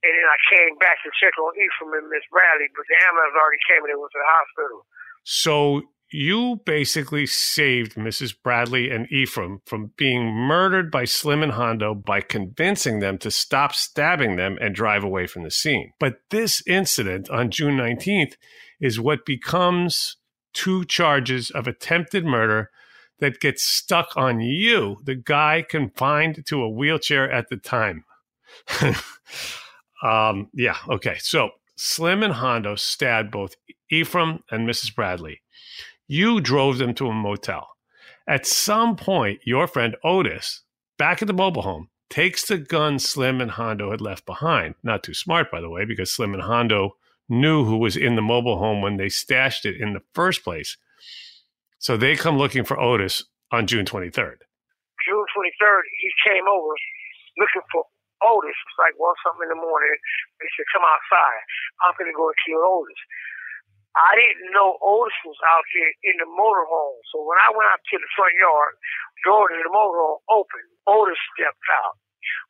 and 0.05 0.13
then 0.17 0.29
I 0.29 0.39
came 0.49 0.73
back 0.81 1.01
to 1.05 1.11
check 1.21 1.37
on 1.37 1.53
Ephraim 1.57 1.97
and 1.97 2.09
Miss 2.09 2.25
Bradley, 2.33 2.73
but 2.73 2.89
the 2.89 2.97
ambulance 3.05 3.37
already 3.37 3.61
came 3.69 3.85
and 3.85 3.93
they 3.93 4.01
went 4.01 4.13
to 4.13 4.21
the 4.21 4.33
hospital. 4.33 4.81
So 5.25 5.85
you 6.13 6.61
basically 6.65 7.27
saved 7.27 7.95
Mrs. 7.95 8.35
Bradley 8.43 8.91
and 8.91 9.11
Ephraim 9.13 9.61
from 9.65 9.93
being 9.97 10.27
murdered 10.27 10.91
by 10.91 11.05
Slim 11.05 11.43
and 11.43 11.53
Hondo 11.53 11.95
by 11.95 12.21
convincing 12.21 12.99
them 12.99 13.19
to 13.19 13.31
stop 13.31 13.75
stabbing 13.75 14.37
them 14.37 14.59
and 14.61 14.75
drive 14.75 15.05
away 15.05 15.27
from 15.27 15.45
the 15.45 15.51
scene. 15.51 15.93
But 16.01 16.21
this 16.31 16.63
incident 16.67 17.31
on 17.31 17.51
June 17.51 17.77
19th 17.77 18.35
is 18.81 18.99
what 18.99 19.25
becomes 19.25 20.17
two 20.53 20.85
charges 20.85 21.51
of 21.51 21.69
attempted 21.69 22.25
murder 22.25 22.71
that 23.21 23.41
gets 23.41 23.63
stuck 23.63 24.17
on 24.17 24.41
you, 24.41 24.97
the 25.05 25.15
guy 25.15 25.65
confined 25.69 26.45
to 26.47 26.63
a 26.63 26.71
wheelchair 26.71 27.31
at 27.31 27.49
the 27.51 27.57
time. 27.57 28.05
um, 30.03 30.49
yeah, 30.55 30.77
okay. 30.89 31.17
So 31.19 31.51
Slim 31.77 32.23
and 32.23 32.35
Hondo 32.35 32.75
stabbed 32.75 33.31
both 33.31 33.55
Ephraim 33.91 34.43
and 34.51 34.69
Mrs. 34.69 34.95
Bradley. 34.95 35.43
You 36.11 36.41
drove 36.41 36.79
them 36.79 36.93
to 36.95 37.07
a 37.07 37.15
motel. 37.15 37.69
At 38.27 38.45
some 38.45 38.97
point, 38.97 39.39
your 39.45 39.69
friend 39.69 39.95
Otis, 40.03 40.63
back 40.99 41.23
at 41.23 41.29
the 41.29 41.33
mobile 41.33 41.63
home, 41.63 41.87
takes 42.09 42.45
the 42.45 42.59
gun 42.59 42.99
Slim 42.99 43.41
and 43.41 43.53
Hondo 43.53 43.93
had 43.93 44.01
left 44.01 44.27
behind. 44.27 44.75
Not 44.83 45.05
too 45.05 45.15
smart, 45.15 45.53
by 45.53 45.61
the 45.61 45.71
way, 45.71 45.85
because 45.85 46.11
Slim 46.11 46.35
and 46.35 46.43
Hondo 46.43 46.97
knew 47.29 47.63
who 47.63 47.77
was 47.77 47.97
in 47.97 48.17
the 48.17 48.27
mobile 48.27 48.59
home 48.59 48.83
when 48.83 48.97
they 48.97 49.09
stashed 49.09 49.65
it 49.65 49.81
in 49.81 49.93
the 49.93 50.03
first 50.13 50.43
place. 50.43 50.77
So 51.79 51.97
they 51.97 52.17
come 52.17 52.37
looking 52.37 52.65
for 52.65 52.75
Otis 52.81 53.23
on 53.53 53.69
June 53.69 53.87
23rd. 53.87 54.43
June 55.07 55.27
23rd, 55.31 55.83
he 56.03 56.11
came 56.27 56.43
over 56.51 56.75
looking 57.39 57.63
for 57.71 57.85
Otis. 58.27 58.51
It's 58.51 58.79
like 58.83 58.99
one 58.99 59.15
something 59.23 59.47
in 59.47 59.55
the 59.55 59.63
morning. 59.63 59.95
He 60.43 60.49
said, 60.59 60.67
"Come 60.75 60.83
outside. 60.83 61.43
I'm 61.87 61.95
gonna 61.97 62.13
go 62.13 62.27
and 62.27 62.37
kill 62.45 62.67
Otis." 62.67 62.99
I 63.99 64.15
didn't 64.15 64.55
know 64.55 64.79
Otis 64.79 65.19
was 65.27 65.41
out 65.51 65.67
here 65.75 65.91
in 66.11 66.17
the 66.23 66.29
motorhome. 66.31 67.01
So 67.11 67.27
when 67.27 67.39
I 67.43 67.51
went 67.51 67.67
out 67.75 67.83
to 67.83 67.97
the 67.99 68.11
front 68.15 68.35
yard, 68.39 68.75
door 69.27 69.51
to 69.51 69.59
the 69.59 69.73
motorhome 69.73 70.23
opened. 70.31 70.71
Otis 70.87 71.19
stepped 71.35 71.69
out. 71.83 71.99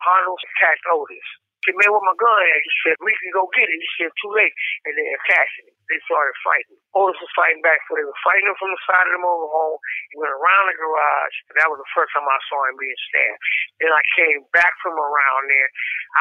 Hondo 0.04 0.36
attacked 0.36 0.84
Otis. 0.92 1.28
He 1.68 1.76
man, 1.76 1.92
where 1.92 2.00
my 2.00 2.16
gun 2.16 2.40
at? 2.40 2.64
He 2.64 2.72
said, 2.80 2.96
we 3.04 3.12
can 3.20 3.36
go 3.36 3.44
get 3.52 3.68
it. 3.68 3.76
He 3.76 3.90
said, 4.00 4.12
too 4.16 4.32
late. 4.32 4.52
And 4.88 4.96
they 4.96 5.04
attacked 5.12 5.54
him. 5.60 5.68
They 5.92 6.00
started 6.08 6.32
fighting. 6.40 6.80
Otis 6.96 7.20
was 7.20 7.32
fighting 7.36 7.60
back, 7.60 7.84
so 7.84 8.00
they 8.00 8.06
were 8.06 8.24
fighting 8.24 8.48
him 8.48 8.56
from 8.56 8.72
the 8.72 8.80
side 8.88 9.04
of 9.04 9.12
the 9.12 9.20
mobile 9.20 9.52
home. 9.52 9.76
He 10.08 10.16
went 10.16 10.32
around 10.32 10.72
the 10.72 10.76
garage, 10.80 11.36
that 11.60 11.68
was 11.68 11.76
the 11.76 11.92
first 11.92 12.16
time 12.16 12.24
I 12.24 12.40
saw 12.48 12.64
him 12.64 12.80
being 12.80 13.00
stabbed. 13.12 13.42
Then 13.84 13.92
I 13.92 14.02
came 14.16 14.40
back 14.56 14.72
from 14.80 14.96
around 14.96 15.42
there. 15.52 15.68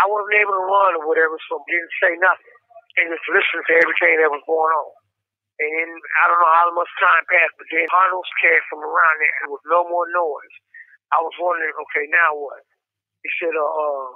I 0.04 0.12
wasn't 0.12 0.44
able 0.44 0.60
to 0.60 0.66
run 0.68 0.92
or 1.00 1.08
whatever, 1.08 1.40
so 1.48 1.64
I 1.64 1.64
didn't 1.72 1.96
say 2.04 2.12
nothing. 2.20 2.56
And 3.00 3.14
just 3.16 3.24
listened 3.32 3.64
to 3.64 3.76
everything 3.80 4.20
that 4.20 4.28
was 4.34 4.44
going 4.44 4.74
on. 4.76 4.92
And 5.60 5.72
then, 5.75 5.92
I 5.92 6.24
don't 6.32 6.39
know 6.39 6.56
how 6.56 6.72
much 6.72 6.92
time 7.04 7.24
passed, 7.28 7.56
but 7.60 7.68
then 7.68 7.84
Arnold 7.92 8.24
came 8.39 8.63
from 8.72 8.80
around 8.80 9.18
there 9.20 9.36
and 9.44 9.51
was 9.51 9.66
no 9.68 9.84
more 9.92 10.08
noise. 10.08 10.56
I 11.12 11.20
was 11.20 11.36
wondering, 11.36 11.75
okay, 11.75 12.08
now 12.08 12.32
what? 12.38 12.63
He 13.24 13.30
said, 13.44 13.51
uh, 13.51 13.60
uh 13.60 14.08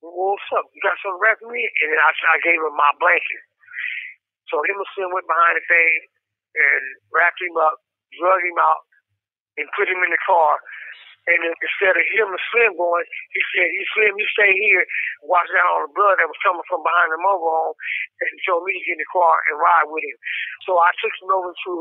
well, 0.00 0.36
what's 0.36 0.48
up? 0.56 0.64
You 0.72 0.80
got 0.80 0.96
something 1.04 1.20
wrapped 1.20 1.44
me? 1.44 1.60
And 1.60 1.88
then 1.92 2.00
I, 2.00 2.10
I 2.12 2.36
gave 2.40 2.60
him 2.60 2.72
my 2.72 2.92
blanket. 2.96 3.44
So 4.48 4.62
him 4.64 4.78
and 4.78 4.90
Slim 4.94 5.10
went 5.12 5.28
behind 5.28 5.58
the 5.58 5.64
thing 5.66 5.92
and 6.56 6.82
wrapped 7.12 7.40
him 7.42 7.56
up, 7.60 7.82
drug 8.16 8.40
him 8.40 8.56
out, 8.60 8.86
and 9.58 9.66
put 9.76 9.90
him 9.90 10.00
in 10.00 10.12
the 10.12 10.22
car. 10.24 10.60
And 11.26 11.42
instead 11.42 11.98
of 11.98 12.06
him 12.14 12.30
and 12.30 12.44
Slim 12.54 12.78
going, 12.78 13.06
he 13.34 13.42
said, 13.50 13.66
"You 13.74 13.84
Slim, 13.90 14.14
you 14.14 14.26
stay 14.30 14.54
here, 14.54 14.86
watch 15.26 15.50
out 15.58 15.82
on 15.82 15.90
the 15.90 15.96
blood 15.98 16.22
that 16.22 16.30
was 16.30 16.38
coming 16.46 16.62
from 16.70 16.86
behind 16.86 17.10
the 17.10 17.18
mobile 17.18 17.50
home, 17.50 17.76
and 18.22 18.30
he 18.30 18.38
told 18.46 18.62
me 18.62 18.78
to 18.78 18.82
get 18.86 18.94
in 18.94 19.02
the 19.02 19.10
car 19.10 19.34
and 19.50 19.58
ride 19.58 19.90
with 19.90 20.06
him." 20.06 20.18
So 20.62 20.78
I 20.78 20.94
took 21.02 21.10
him 21.18 21.34
over 21.34 21.50
to 21.50 21.72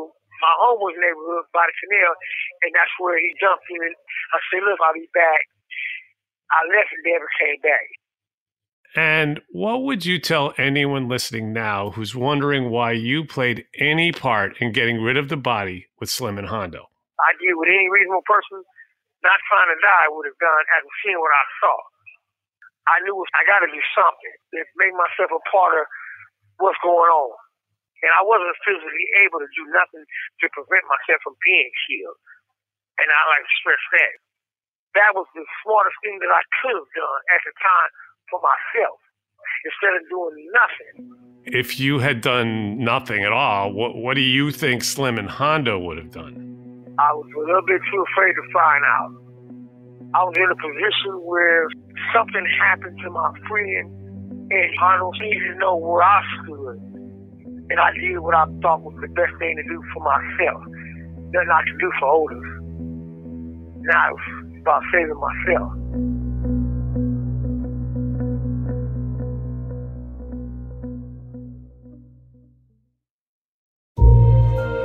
my 0.42 0.54
homeless 0.66 0.98
neighborhood 0.98 1.46
by 1.54 1.70
the 1.70 1.76
canal, 1.78 2.14
and 2.66 2.74
that's 2.74 2.96
where 2.98 3.22
he 3.22 3.38
jumped 3.38 3.70
in. 3.70 3.94
I 4.34 4.38
said, 4.50 4.66
"Look, 4.66 4.82
I'll 4.82 4.98
be 4.98 5.06
back." 5.14 5.46
I 6.50 6.66
left 6.66 6.94
and 6.94 7.06
never 7.06 7.30
came 7.38 7.62
back. 7.62 7.88
And 8.96 9.42
what 9.52 9.84
would 9.84 10.06
you 10.06 10.20
tell 10.20 10.54
anyone 10.58 11.10
listening 11.10 11.52
now 11.52 11.92
who's 11.92 12.16
wondering 12.16 12.70
why 12.70 12.94
you 12.94 13.26
played 13.26 13.68
any 13.78 14.12
part 14.12 14.62
in 14.62 14.72
getting 14.72 15.04
rid 15.04 15.18
of 15.18 15.28
the 15.28 15.38
body 15.38 15.88
with 16.00 16.10
Slim 16.10 16.38
and 16.38 16.48
Hondo? 16.48 16.90
I 17.20 17.32
did 17.42 17.56
what 17.56 17.68
any 17.68 17.90
reasonable 17.92 18.24
person 18.26 18.64
not 19.26 19.42
trying 19.50 19.74
to 19.74 19.80
die 19.82 20.08
would 20.14 20.30
have 20.30 20.38
done 20.38 20.64
after 20.70 20.92
seeing 21.02 21.18
what 21.18 21.34
I 21.34 21.46
saw. 21.60 21.78
I 22.86 23.02
knew 23.02 23.18
I 23.34 23.42
got 23.50 23.66
to 23.66 23.70
do 23.74 23.82
something 23.98 24.36
to 24.54 24.62
make 24.78 24.94
myself 24.94 25.34
a 25.34 25.42
part 25.50 25.74
of 25.74 25.90
what's 26.62 26.78
going 26.86 27.10
on. 27.10 27.34
And 28.06 28.14
I 28.14 28.22
wasn't 28.22 28.54
physically 28.62 29.08
able 29.26 29.42
to 29.42 29.50
do 29.58 29.66
nothing 29.74 30.06
to 30.06 30.46
prevent 30.54 30.86
myself 30.86 31.20
from 31.26 31.34
being 31.42 31.72
killed. 31.90 32.20
And 33.02 33.10
I 33.10 33.22
like 33.34 33.42
to 33.42 33.54
stress 33.58 33.84
that. 33.98 34.14
That 35.02 35.12
was 35.18 35.26
the 35.34 35.44
smartest 35.66 35.98
thing 36.06 36.22
that 36.22 36.30
I 36.30 36.46
could 36.62 36.78
have 36.78 36.92
done 36.94 37.22
at 37.34 37.42
the 37.42 37.54
time 37.58 37.90
for 38.30 38.40
myself 38.46 39.02
instead 39.66 39.98
of 39.98 40.04
doing 40.08 40.38
nothing. 40.54 40.94
If 41.46 41.80
you 41.80 42.00
had 42.00 42.22
done 42.22 42.78
nothing 42.78 43.26
at 43.26 43.34
all, 43.34 43.74
what, 43.74 43.98
what 43.98 44.14
do 44.14 44.22
you 44.22 44.52
think 44.52 44.84
Slim 44.84 45.18
and 45.18 45.30
Hondo 45.30 45.80
would 45.80 45.98
have 45.98 46.12
done? 46.12 46.55
I 46.98 47.12
was 47.12 47.28
a 47.36 47.40
little 47.44 47.66
bit 47.68 47.82
too 47.92 48.04
afraid 48.12 48.34
to 48.40 48.46
find 48.56 48.84
out. 48.88 49.12
I 50.16 50.24
was 50.24 50.36
in 50.40 50.48
a 50.48 50.56
position 50.56 51.20
where 51.28 51.68
something 52.16 52.46
happened 52.64 52.96
to 53.04 53.10
my 53.12 53.36
friend, 53.52 53.92
and 54.48 54.68
Hondo 54.80 55.12
needed 55.20 55.44
to 55.52 55.60
know 55.60 55.76
where 55.76 56.04
I 56.04 56.24
stood. 56.40 56.80
And 57.68 57.80
I 57.80 57.92
did 58.00 58.20
what 58.20 58.36
I 58.36 58.46
thought 58.62 58.80
was 58.84 58.96
the 59.02 59.12
best 59.12 59.36
thing 59.40 59.58
to 59.58 59.64
do 59.68 59.84
for 59.92 60.04
myself. 60.08 60.64
Nothing 61.36 61.52
I 61.52 61.62
could 61.68 61.80
do 61.84 61.92
for 62.00 62.32
others. 62.32 62.48
Now 63.84 64.16
it's 64.16 64.62
about 64.62 64.84
saving 64.94 65.20
myself. 65.20 66.15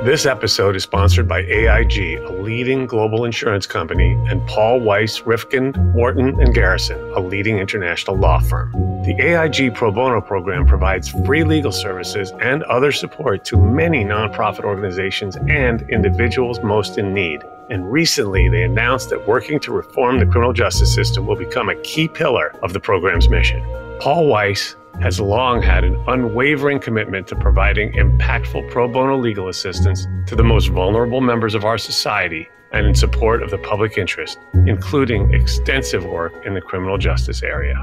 This 0.03 0.25
episode 0.25 0.75
is 0.75 0.81
sponsored 0.81 1.27
by 1.27 1.41
AIG, 1.41 2.17
a 2.23 2.31
leading 2.31 2.87
global 2.87 3.23
insurance 3.23 3.67
company, 3.67 4.13
and 4.27 4.43
Paul 4.47 4.79
Weiss, 4.79 5.19
Rifkind, 5.19 5.77
Wharton, 5.93 6.41
and 6.41 6.55
Garrison, 6.55 6.99
a 7.11 7.19
leading 7.19 7.59
international 7.59 8.17
law 8.17 8.39
firm. 8.39 8.71
The 9.03 9.15
AIG 9.19 9.75
Pro 9.75 9.91
Bono 9.91 10.19
program 10.19 10.65
provides 10.65 11.09
free 11.09 11.43
legal 11.43 11.71
services 11.71 12.31
and 12.41 12.63
other 12.63 12.91
support 12.91 13.45
to 13.45 13.57
many 13.57 14.03
nonprofit 14.03 14.63
organizations 14.63 15.35
and 15.35 15.87
individuals 15.91 16.63
most 16.63 16.97
in 16.97 17.13
need. 17.13 17.43
And 17.69 17.91
recently, 17.91 18.49
they 18.49 18.63
announced 18.63 19.11
that 19.11 19.27
working 19.27 19.59
to 19.59 19.71
reform 19.71 20.17
the 20.17 20.25
criminal 20.25 20.51
justice 20.51 20.91
system 20.91 21.27
will 21.27 21.35
become 21.35 21.69
a 21.69 21.75
key 21.83 22.07
pillar 22.07 22.55
of 22.63 22.73
the 22.73 22.79
program's 22.79 23.29
mission. 23.29 23.63
Paul 23.99 24.25
Weiss 24.25 24.75
has 24.99 25.19
long 25.19 25.61
had 25.61 25.83
an 25.83 25.95
unwavering 26.07 26.79
commitment 26.79 27.27
to 27.27 27.35
providing 27.35 27.91
impactful 27.93 28.69
pro 28.69 28.87
bono 28.87 29.17
legal 29.17 29.47
assistance 29.47 30.07
to 30.27 30.35
the 30.35 30.43
most 30.43 30.67
vulnerable 30.67 31.21
members 31.21 31.55
of 31.55 31.63
our 31.63 31.77
society 31.77 32.47
and 32.71 32.85
in 32.85 32.95
support 32.95 33.43
of 33.43 33.49
the 33.49 33.57
public 33.57 33.97
interest, 33.97 34.37
including 34.67 35.33
extensive 35.33 36.05
work 36.05 36.33
in 36.45 36.53
the 36.53 36.61
criminal 36.61 36.97
justice 36.97 37.43
area. 37.43 37.75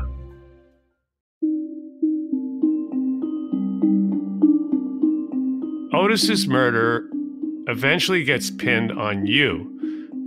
Otis's 5.93 6.47
murder 6.47 7.09
eventually 7.67 8.25
gets 8.25 8.51
pinned 8.51 8.93
on 8.93 9.27
you, 9.27 9.78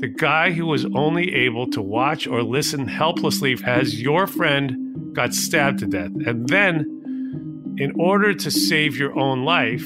the 0.02 0.08
guy 0.08 0.52
who 0.52 0.66
was 0.66 0.86
only 0.96 1.34
able 1.34 1.70
to 1.70 1.82
watch 1.82 2.26
or 2.26 2.42
listen 2.42 2.88
helplessly 2.88 3.56
as 3.64 4.02
your 4.02 4.26
friend 4.26 5.14
got 5.14 5.34
stabbed 5.34 5.80
to 5.80 5.86
death. 5.86 6.10
And 6.26 6.50
then, 6.50 7.76
in 7.78 7.94
order 8.00 8.34
to 8.34 8.50
save 8.52 8.98
your 8.98 9.18
own 9.18 9.46
life, 9.46 9.86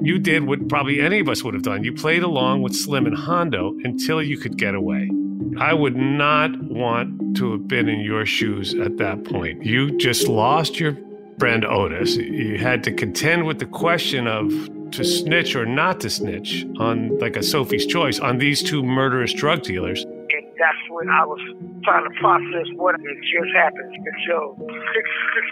you 0.00 0.20
did 0.20 0.46
what 0.46 0.68
probably 0.68 1.00
any 1.00 1.18
of 1.18 1.28
us 1.28 1.42
would 1.42 1.54
have 1.54 1.64
done. 1.64 1.82
You 1.82 1.92
played 1.92 2.22
along 2.22 2.62
with 2.62 2.76
Slim 2.76 3.06
and 3.06 3.16
Hondo 3.16 3.74
until 3.82 4.22
you 4.22 4.38
could 4.38 4.56
get 4.56 4.76
away. 4.76 5.10
I 5.58 5.74
would 5.74 5.96
not 5.96 6.50
want 6.62 7.36
to 7.38 7.50
have 7.52 7.66
been 7.66 7.88
in 7.88 8.00
your 8.00 8.24
shoes 8.24 8.72
at 8.74 8.98
that 8.98 9.24
point. 9.24 9.64
You 9.64 9.96
just 9.98 10.28
lost 10.28 10.78
your 10.78 10.96
friend 11.40 11.64
Otis. 11.64 12.16
You 12.16 12.56
had 12.58 12.84
to 12.84 12.92
contend 12.92 13.46
with 13.46 13.58
the 13.58 13.66
question 13.66 14.28
of 14.28 14.52
to 14.96 15.04
snitch 15.04 15.54
or 15.54 15.66
not 15.66 16.00
to 16.00 16.08
snitch 16.08 16.64
on 16.80 17.18
like 17.18 17.36
a 17.36 17.42
Sophie's 17.42 17.84
choice 17.84 18.18
on 18.18 18.38
these 18.38 18.62
two 18.62 18.82
murderous 18.82 19.32
drug 19.32 19.62
dealers 19.62 20.02
And 20.02 20.46
that's 20.56 20.82
when 20.88 21.08
I 21.12 21.20
was 21.28 21.36
trying 21.84 22.08
to 22.08 22.14
process 22.16 22.64
what 22.80 22.96
had 22.96 23.20
just 23.20 23.52
happened. 23.52 23.92
And 23.92 24.18
so, 24.24 24.56
6, 24.56 24.72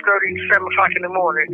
6.30, 0.09 0.49
7 0.49 0.65
o'clock 0.65 0.93
in 0.97 1.03
the 1.05 1.13
morning, 1.13 1.47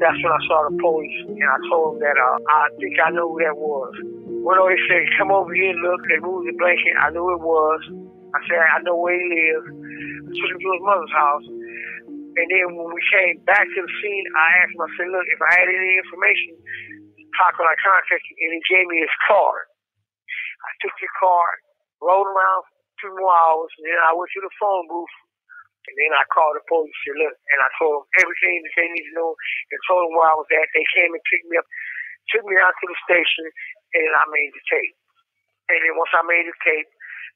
that's 0.00 0.16
when 0.24 0.32
I 0.32 0.40
saw 0.48 0.64
the 0.72 0.76
police. 0.80 1.16
And 1.28 1.44
I 1.44 1.58
told 1.68 2.00
them 2.00 2.08
that 2.08 2.16
uh, 2.16 2.38
I 2.48 2.72
think 2.80 2.96
I 2.96 3.12
knew 3.12 3.28
who 3.28 3.38
that 3.44 3.56
was. 3.60 3.92
When 4.24 4.56
they 4.56 4.80
said, 4.88 5.04
come 5.20 5.28
over 5.28 5.52
here 5.52 5.76
look, 5.84 6.00
they 6.08 6.16
moved 6.24 6.48
the 6.48 6.56
blanket. 6.56 6.96
I 6.96 7.12
knew 7.12 7.28
it 7.28 7.44
was. 7.44 7.80
I 8.32 8.40
said, 8.48 8.56
I 8.56 8.80
know 8.88 8.96
where 8.96 9.14
he 9.14 9.28
lives. 9.28 9.68
I 9.68 10.32
took 10.32 10.48
him 10.48 10.60
to 10.64 10.70
his 10.72 10.84
mother's 10.84 11.12
house. 11.12 11.46
And 12.34 12.46
then 12.50 12.74
when 12.74 12.90
we 12.90 13.02
came 13.14 13.38
back 13.46 13.62
to 13.62 13.78
the 13.78 13.92
scene, 14.02 14.26
I 14.34 14.46
asked 14.64 14.74
him, 14.74 14.82
I 14.82 14.90
said, 14.98 15.08
look, 15.12 15.22
if 15.30 15.38
I 15.38 15.50
had 15.54 15.68
any 15.70 15.92
information, 16.02 16.58
could 17.54 17.68
I 17.68 17.76
contact 17.78 18.24
you? 18.30 18.34
And 18.38 18.52
he 18.58 18.62
gave 18.66 18.86
me 18.86 19.02
his 19.02 19.16
card. 19.26 19.66
I 20.64 20.70
took 20.80 20.94
your 21.02 21.12
card, 21.20 21.58
rode 22.00 22.28
around 22.30 22.62
two 23.02 23.12
more 23.14 23.34
hours, 23.34 23.70
and 23.78 23.84
then 23.90 24.00
I 24.00 24.16
went 24.16 24.32
to 24.32 24.42
the 24.42 24.54
phone 24.56 24.88
booth, 24.88 25.16
and 25.84 25.94
then 26.00 26.12
I 26.16 26.24
called 26.32 26.56
the 26.56 26.64
police 26.64 26.96
and 27.10 27.20
look, 27.20 27.36
and 27.36 27.60
I 27.60 27.68
told 27.76 28.00
them 28.00 28.04
everything 28.24 28.64
that 28.64 28.74
they 28.78 28.88
need 28.88 29.06
to 29.12 29.14
know, 29.18 29.36
and 29.36 29.78
told 29.84 30.08
them 30.08 30.16
where 30.16 30.30
I 30.30 30.38
was 30.38 30.48
at. 30.48 30.72
They 30.72 30.86
came 30.96 31.12
and 31.12 31.24
picked 31.28 31.46
me 31.50 31.60
up, 31.60 31.68
took 32.32 32.44
me 32.48 32.56
out 32.56 32.72
to 32.72 32.86
the 32.88 32.98
station, 33.04 33.44
and 33.98 34.08
I 34.16 34.24
made 34.32 34.50
the 34.56 34.64
tape. 34.72 34.96
And 35.68 35.78
then 35.84 35.94
once 36.00 36.12
I 36.16 36.24
made 36.24 36.48
the 36.48 36.56
tape, 36.64 36.88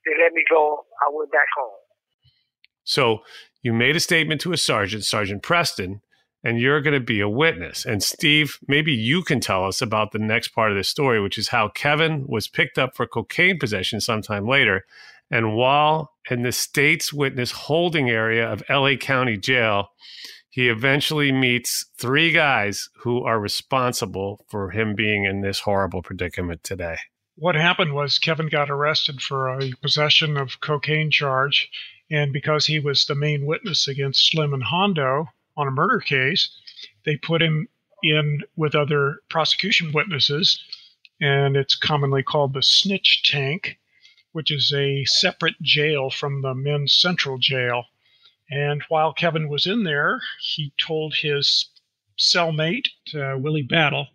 they 0.08 0.16
let 0.16 0.32
me 0.32 0.44
go. 0.48 0.88
I 1.04 1.12
went 1.12 1.32
back 1.32 1.48
home. 1.52 1.80
So 2.84 3.20
you 3.60 3.76
made 3.76 3.96
a 3.96 4.00
statement 4.00 4.40
to 4.42 4.52
a 4.52 4.60
sergeant, 4.60 5.04
Sergeant 5.04 5.42
Preston, 5.42 6.00
and 6.44 6.60
you're 6.60 6.80
going 6.80 6.94
to 6.94 7.04
be 7.04 7.20
a 7.20 7.28
witness. 7.28 7.84
And 7.84 8.02
Steve, 8.02 8.58
maybe 8.68 8.92
you 8.92 9.22
can 9.22 9.40
tell 9.40 9.64
us 9.64 9.82
about 9.82 10.12
the 10.12 10.18
next 10.18 10.48
part 10.48 10.70
of 10.70 10.76
this 10.76 10.88
story, 10.88 11.20
which 11.20 11.38
is 11.38 11.48
how 11.48 11.68
Kevin 11.68 12.26
was 12.26 12.48
picked 12.48 12.78
up 12.78 12.94
for 12.94 13.06
cocaine 13.06 13.58
possession 13.58 14.00
sometime 14.00 14.46
later. 14.46 14.84
And 15.30 15.54
while 15.54 16.12
in 16.30 16.42
the 16.42 16.52
state's 16.52 17.12
witness 17.12 17.50
holding 17.50 18.08
area 18.08 18.50
of 18.50 18.62
LA 18.70 18.94
County 18.96 19.36
Jail, 19.36 19.90
he 20.48 20.68
eventually 20.68 21.30
meets 21.32 21.86
three 21.98 22.32
guys 22.32 22.88
who 23.00 23.22
are 23.24 23.38
responsible 23.38 24.44
for 24.48 24.70
him 24.70 24.94
being 24.94 25.24
in 25.24 25.40
this 25.40 25.60
horrible 25.60 26.02
predicament 26.02 26.64
today. 26.64 26.96
What 27.36 27.54
happened 27.54 27.94
was 27.94 28.18
Kevin 28.18 28.48
got 28.48 28.70
arrested 28.70 29.20
for 29.20 29.48
a 29.48 29.70
possession 29.82 30.36
of 30.36 30.60
cocaine 30.60 31.10
charge. 31.10 31.70
And 32.10 32.32
because 32.32 32.66
he 32.66 32.80
was 32.80 33.04
the 33.04 33.14
main 33.14 33.44
witness 33.44 33.86
against 33.86 34.30
Slim 34.30 34.54
and 34.54 34.62
Hondo, 34.62 35.28
on 35.58 35.68
a 35.68 35.72
murder 35.72 35.98
case. 35.98 36.48
They 37.04 37.16
put 37.16 37.42
him 37.42 37.68
in 38.02 38.42
with 38.56 38.74
other 38.74 39.18
prosecution 39.28 39.92
witnesses, 39.92 40.62
and 41.20 41.56
it's 41.56 41.74
commonly 41.74 42.22
called 42.22 42.54
the 42.54 42.62
snitch 42.62 43.22
tank, 43.24 43.78
which 44.32 44.50
is 44.50 44.72
a 44.72 45.04
separate 45.04 45.60
jail 45.60 46.10
from 46.10 46.42
the 46.42 46.54
men's 46.54 46.94
central 46.94 47.38
jail. 47.38 47.84
And 48.50 48.82
while 48.88 49.12
Kevin 49.12 49.48
was 49.48 49.66
in 49.66 49.82
there, 49.82 50.20
he 50.40 50.72
told 50.80 51.14
his 51.16 51.68
cellmate, 52.18 52.88
uh, 53.14 53.36
Willie 53.36 53.62
Battle, 53.62 54.06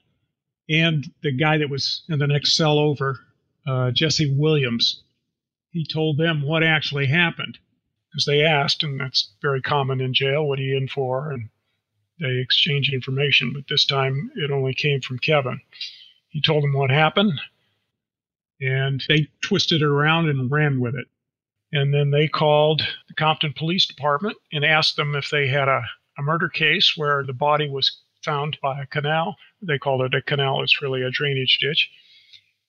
and 0.70 1.06
the 1.22 1.32
guy 1.32 1.58
that 1.58 1.70
was 1.70 2.04
in 2.10 2.20
the 2.20 2.28
next 2.28 2.56
cell 2.56 2.80
over, 2.80 3.20
uh, 3.68 3.92
Jesse 3.92 4.34
Williams, 4.34 5.04
he 5.72 5.86
told 5.86 6.18
them 6.18 6.42
what 6.42 6.64
actually 6.64 7.08
happened 7.08 7.58
because 8.14 8.26
they 8.26 8.44
asked, 8.44 8.84
and 8.84 9.00
that's 9.00 9.32
very 9.42 9.62
common 9.62 10.00
in 10.00 10.14
jail, 10.14 10.46
what 10.46 10.60
are 10.60 10.64
you 10.64 10.78
in 10.78 10.88
for? 10.88 11.32
And 11.32 11.50
they 12.20 12.38
exchanged 12.38 12.94
information, 12.94 13.52
but 13.54 13.64
this 13.68 13.86
time 13.86 14.30
it 14.36 14.52
only 14.52 14.76
came 14.76 15.02
from 15.02 15.18
Kevin. 15.18 15.60
He 16.30 16.40
told 16.40 16.64
them 16.64 16.74
what 16.74 16.92
happened, 16.92 17.42
and 18.62 19.04
they 19.08 19.30
twisted 19.42 19.82
it 19.82 19.86
around 19.86 20.30
and 20.30 20.52
ran 20.52 20.80
with 20.80 20.94
it. 20.96 21.08
And 21.72 21.92
then 21.92 22.12
they 22.12 22.28
called 22.28 22.84
the 23.08 23.16
Compton 23.16 23.54
Police 23.58 23.88
Department 23.88 24.38
and 24.52 24.64
asked 24.64 24.96
them 24.96 25.16
if 25.16 25.32
they 25.32 25.48
had 25.48 25.68
a, 25.68 25.82
a 26.20 26.22
murder 26.22 26.50
case 26.50 26.94
where 26.96 27.24
the 27.24 27.34
body 27.34 27.68
was 27.68 28.00
found 28.24 28.60
by 28.62 28.80
a 28.80 28.86
canal. 28.86 29.36
They 29.60 29.80
called 29.80 30.02
it 30.02 30.14
a 30.14 30.22
canal, 30.22 30.62
it's 30.62 30.84
really 30.84 31.02
a 31.02 31.10
drainage 31.10 31.58
ditch. 31.60 31.90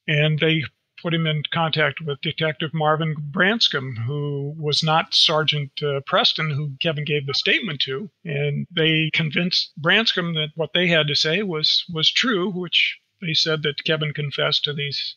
And 0.08 0.38
they 0.38 0.62
put 1.04 1.12
him 1.12 1.26
in 1.26 1.42
contact 1.52 2.00
with 2.00 2.16
Detective 2.22 2.72
Marvin 2.72 3.14
Branscombe, 3.28 3.94
who 4.08 4.56
was 4.56 4.82
not 4.82 5.12
Sergeant 5.14 5.70
uh, 5.84 6.00
Preston, 6.08 6.48
who 6.48 6.72
Kevin 6.80 7.04
gave 7.04 7.26
the 7.26 7.36
statement 7.36 7.84
to, 7.84 8.08
and 8.24 8.66
they 8.72 9.10
convinced 9.12 9.76
Branscombe 9.76 10.32
that 10.32 10.56
what 10.56 10.72
they 10.72 10.88
had 10.88 11.06
to 11.08 11.14
say 11.14 11.44
was 11.44 11.84
was 11.92 12.10
true, 12.10 12.48
which 12.50 12.96
they 13.20 13.34
said 13.34 13.62
that 13.62 13.84
Kevin 13.84 14.16
confessed 14.16 14.64
to 14.64 14.72
these 14.72 15.16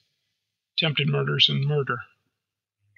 attempted 0.76 1.08
murders 1.08 1.48
and 1.48 1.64
murder. 1.64 2.04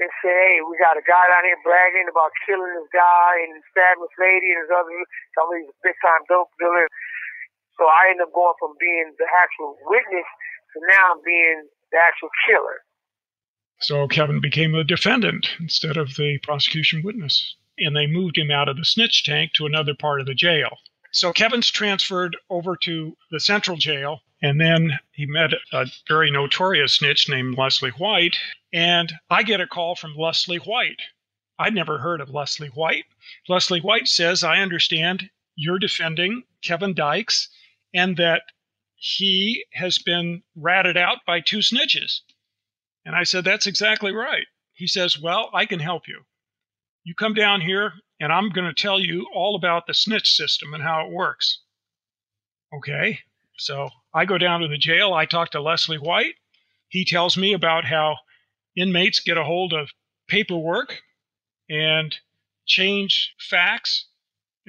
They 0.01 0.09
say, 0.25 0.33
hey, 0.33 0.57
we 0.65 0.73
got 0.81 0.97
a 0.97 1.05
guy 1.05 1.29
down 1.29 1.45
here 1.45 1.61
bragging 1.61 2.09
about 2.09 2.33
killing 2.49 2.73
this 2.73 2.89
guy 2.89 3.31
and 3.45 3.61
stabbing 3.69 4.01
this 4.01 4.17
lady 4.17 4.49
and 4.49 4.65
his 4.65 4.73
other, 4.73 4.97
somebody 5.37 5.61
he's 5.61 5.77
a 5.77 5.85
big 5.85 5.97
time 6.01 6.25
dope 6.25 6.49
dealer. 6.57 6.89
So 7.77 7.85
I 7.85 8.09
ended 8.09 8.25
up 8.25 8.33
going 8.33 8.57
from 8.57 8.73
being 8.81 9.13
the 9.21 9.29
actual 9.29 9.77
witness 9.85 10.25
to 10.73 10.77
now 10.89 11.21
being 11.21 11.69
the 11.91 11.97
actual 11.97 12.29
killer. 12.47 12.81
So 13.81 14.07
Kevin 14.07 14.41
became 14.41 14.73
the 14.73 14.83
defendant 14.83 15.49
instead 15.59 15.97
of 15.97 16.15
the 16.15 16.37
prosecution 16.43 17.01
witness. 17.03 17.55
And 17.77 17.95
they 17.95 18.07
moved 18.07 18.37
him 18.37 18.51
out 18.51 18.67
of 18.67 18.75
the 18.75 18.83
snitch 18.83 19.23
tank 19.23 19.53
to 19.53 19.65
another 19.65 19.95
part 19.95 20.19
of 20.19 20.25
the 20.25 20.33
jail. 20.33 20.77
So 21.11 21.33
Kevin's 21.33 21.71
transferred 21.71 22.37
over 22.49 22.75
to 22.83 23.17
the 23.31 23.39
central 23.39 23.77
jail, 23.77 24.21
and 24.41 24.59
then 24.59 24.99
he 25.11 25.25
met 25.25 25.51
a 25.71 25.87
very 26.07 26.29
notorious 26.29 26.93
snitch 26.93 27.29
named 27.29 27.57
Leslie 27.57 27.91
White. 27.91 28.37
And 28.73 29.13
I 29.29 29.43
get 29.43 29.61
a 29.61 29.67
call 29.67 29.95
from 29.95 30.15
Leslie 30.15 30.57
White. 30.57 31.01
I'd 31.57 31.73
never 31.73 31.97
heard 31.97 32.21
of 32.21 32.29
Leslie 32.29 32.69
White. 32.69 33.05
Leslie 33.47 33.81
White 33.81 34.07
says, 34.07 34.43
I 34.43 34.59
understand 34.59 35.29
you're 35.55 35.79
defending 35.79 36.43
Kevin 36.61 36.93
Dykes 36.93 37.49
and 37.93 38.15
that 38.17 38.43
he 38.99 39.65
has 39.73 39.97
been 39.97 40.43
ratted 40.55 40.97
out 40.97 41.19
by 41.25 41.39
two 41.39 41.59
snitches. 41.59 42.19
And 43.05 43.15
I 43.15 43.23
said, 43.23 43.45
That's 43.45 43.65
exactly 43.65 44.11
right. 44.11 44.45
He 44.73 44.87
says, 44.87 45.19
Well, 45.19 45.49
I 45.53 45.65
can 45.65 45.79
help 45.79 46.07
you. 46.07 46.23
You 47.05 47.15
come 47.15 47.33
down 47.33 47.61
here, 47.61 47.93
and 48.19 48.31
I'm 48.31 48.49
going 48.49 48.67
to 48.67 48.73
tell 48.73 48.99
you 48.99 49.25
all 49.33 49.55
about 49.55 49.87
the 49.87 49.93
snitch 49.93 50.29
system 50.35 50.73
and 50.73 50.83
how 50.83 51.05
it 51.05 51.13
works. 51.13 51.61
Okay. 52.75 53.19
So 53.57 53.89
I 54.13 54.25
go 54.25 54.37
down 54.37 54.61
to 54.61 54.67
the 54.67 54.77
jail. 54.77 55.13
I 55.13 55.25
talk 55.25 55.51
to 55.51 55.61
Leslie 55.61 55.97
White. 55.97 56.35
He 56.89 57.05
tells 57.05 57.37
me 57.37 57.53
about 57.53 57.85
how 57.85 58.17
inmates 58.75 59.21
get 59.21 59.37
a 59.37 59.43
hold 59.43 59.73
of 59.73 59.89
paperwork 60.27 61.01
and 61.69 62.15
change 62.65 63.33
facts 63.39 64.08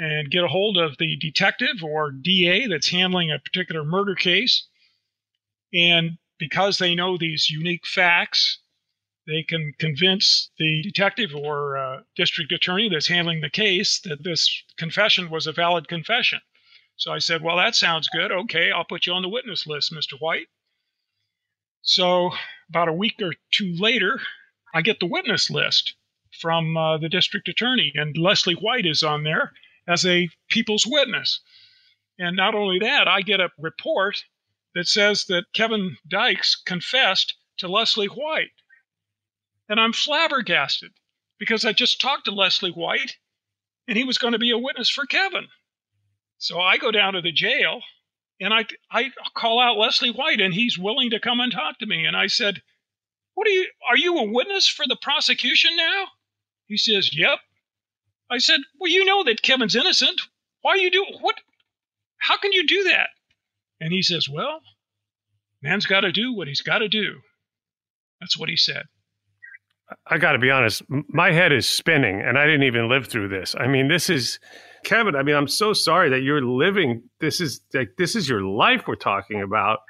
and 0.00 0.30
get 0.30 0.42
a 0.42 0.48
hold 0.48 0.78
of 0.78 0.96
the 0.96 1.14
detective 1.16 1.84
or 1.84 2.10
DA 2.10 2.66
that's 2.66 2.88
handling 2.88 3.30
a 3.30 3.38
particular 3.38 3.84
murder 3.84 4.14
case. 4.14 4.66
And 5.74 6.16
because 6.38 6.78
they 6.78 6.94
know 6.94 7.18
these 7.18 7.50
unique 7.50 7.86
facts, 7.86 8.60
they 9.26 9.42
can 9.42 9.74
convince 9.78 10.50
the 10.58 10.80
detective 10.82 11.34
or 11.34 11.76
uh, 11.76 12.00
district 12.16 12.50
attorney 12.50 12.88
that's 12.88 13.08
handling 13.08 13.42
the 13.42 13.50
case 13.50 14.00
that 14.04 14.24
this 14.24 14.64
confession 14.78 15.28
was 15.28 15.46
a 15.46 15.52
valid 15.52 15.86
confession. 15.86 16.40
So 16.96 17.12
I 17.12 17.18
said, 17.18 17.42
Well, 17.42 17.58
that 17.58 17.74
sounds 17.74 18.08
good. 18.08 18.32
Okay, 18.32 18.72
I'll 18.72 18.84
put 18.84 19.04
you 19.04 19.12
on 19.12 19.20
the 19.20 19.28
witness 19.28 19.66
list, 19.66 19.92
Mr. 19.92 20.18
White. 20.18 20.48
So 21.82 22.30
about 22.70 22.88
a 22.88 22.94
week 22.94 23.20
or 23.20 23.34
two 23.52 23.74
later, 23.78 24.18
I 24.72 24.80
get 24.80 24.98
the 24.98 25.06
witness 25.06 25.50
list 25.50 25.94
from 26.40 26.74
uh, 26.74 26.96
the 26.96 27.10
district 27.10 27.48
attorney, 27.48 27.92
and 27.94 28.16
Leslie 28.16 28.54
White 28.54 28.86
is 28.86 29.02
on 29.02 29.24
there 29.24 29.52
as 29.90 30.06
a 30.06 30.28
people's 30.48 30.86
witness. 30.86 31.40
And 32.18 32.36
not 32.36 32.54
only 32.54 32.78
that, 32.80 33.08
I 33.08 33.22
get 33.22 33.40
a 33.40 33.50
report 33.58 34.22
that 34.74 34.86
says 34.86 35.24
that 35.26 35.46
Kevin 35.52 35.96
Dykes 36.06 36.54
confessed 36.64 37.34
to 37.58 37.68
Leslie 37.68 38.06
White. 38.06 38.50
And 39.68 39.80
I'm 39.80 39.92
flabbergasted 39.92 40.92
because 41.38 41.64
I 41.64 41.72
just 41.72 42.00
talked 42.00 42.26
to 42.26 42.30
Leslie 42.30 42.70
White 42.70 43.16
and 43.88 43.96
he 43.96 44.04
was 44.04 44.18
going 44.18 44.32
to 44.32 44.38
be 44.38 44.50
a 44.50 44.58
witness 44.58 44.90
for 44.90 45.06
Kevin. 45.06 45.48
So 46.38 46.60
I 46.60 46.78
go 46.78 46.90
down 46.90 47.14
to 47.14 47.20
the 47.20 47.32
jail 47.32 47.80
and 48.40 48.54
I, 48.54 48.66
I 48.90 49.10
call 49.36 49.60
out 49.60 49.76
Leslie 49.76 50.12
White 50.12 50.40
and 50.40 50.54
he's 50.54 50.78
willing 50.78 51.10
to 51.10 51.20
come 51.20 51.40
and 51.40 51.52
talk 51.52 51.78
to 51.78 51.86
me. 51.86 52.04
And 52.04 52.16
I 52.16 52.28
said, 52.28 52.62
What 53.34 53.46
are 53.46 53.50
you, 53.50 53.66
are 53.88 53.96
you 53.96 54.18
a 54.18 54.32
witness 54.32 54.68
for 54.68 54.86
the 54.86 54.98
prosecution 55.00 55.76
now? 55.76 56.06
He 56.66 56.76
says, 56.76 57.16
Yep. 57.16 57.40
I 58.30 58.38
said, 58.38 58.60
Well, 58.78 58.90
you 58.90 59.04
know 59.04 59.24
that 59.24 59.42
Kevin's 59.42 59.74
innocent. 59.74 60.20
Why 60.62 60.76
you 60.76 60.90
do 60.90 61.04
what? 61.20 61.36
How 62.18 62.38
can 62.38 62.52
you 62.52 62.66
do 62.66 62.84
that? 62.84 63.08
And 63.80 63.92
he 63.92 64.02
says, 64.02 64.28
Well, 64.28 64.60
man's 65.62 65.86
got 65.86 66.00
to 66.00 66.12
do 66.12 66.32
what 66.32 66.48
he's 66.48 66.62
got 66.62 66.78
to 66.78 66.88
do. 66.88 67.20
That's 68.20 68.38
what 68.38 68.48
he 68.48 68.56
said. 68.56 68.84
I 70.06 70.18
got 70.18 70.32
to 70.32 70.38
be 70.38 70.50
honest, 70.50 70.82
my 71.08 71.32
head 71.32 71.52
is 71.52 71.68
spinning, 71.68 72.20
and 72.20 72.38
I 72.38 72.46
didn't 72.46 72.62
even 72.62 72.88
live 72.88 73.08
through 73.08 73.28
this. 73.28 73.56
I 73.58 73.66
mean, 73.66 73.88
this 73.88 74.08
is 74.08 74.38
Kevin. 74.84 75.16
I 75.16 75.24
mean, 75.24 75.34
I'm 75.34 75.48
so 75.48 75.72
sorry 75.72 76.10
that 76.10 76.20
you're 76.20 76.42
living. 76.42 77.02
This 77.18 77.40
is 77.40 77.60
like 77.74 77.96
this 77.98 78.14
is 78.14 78.28
your 78.28 78.42
life 78.42 78.84
we're 78.86 78.94
talking 78.94 79.42
about. 79.42 79.80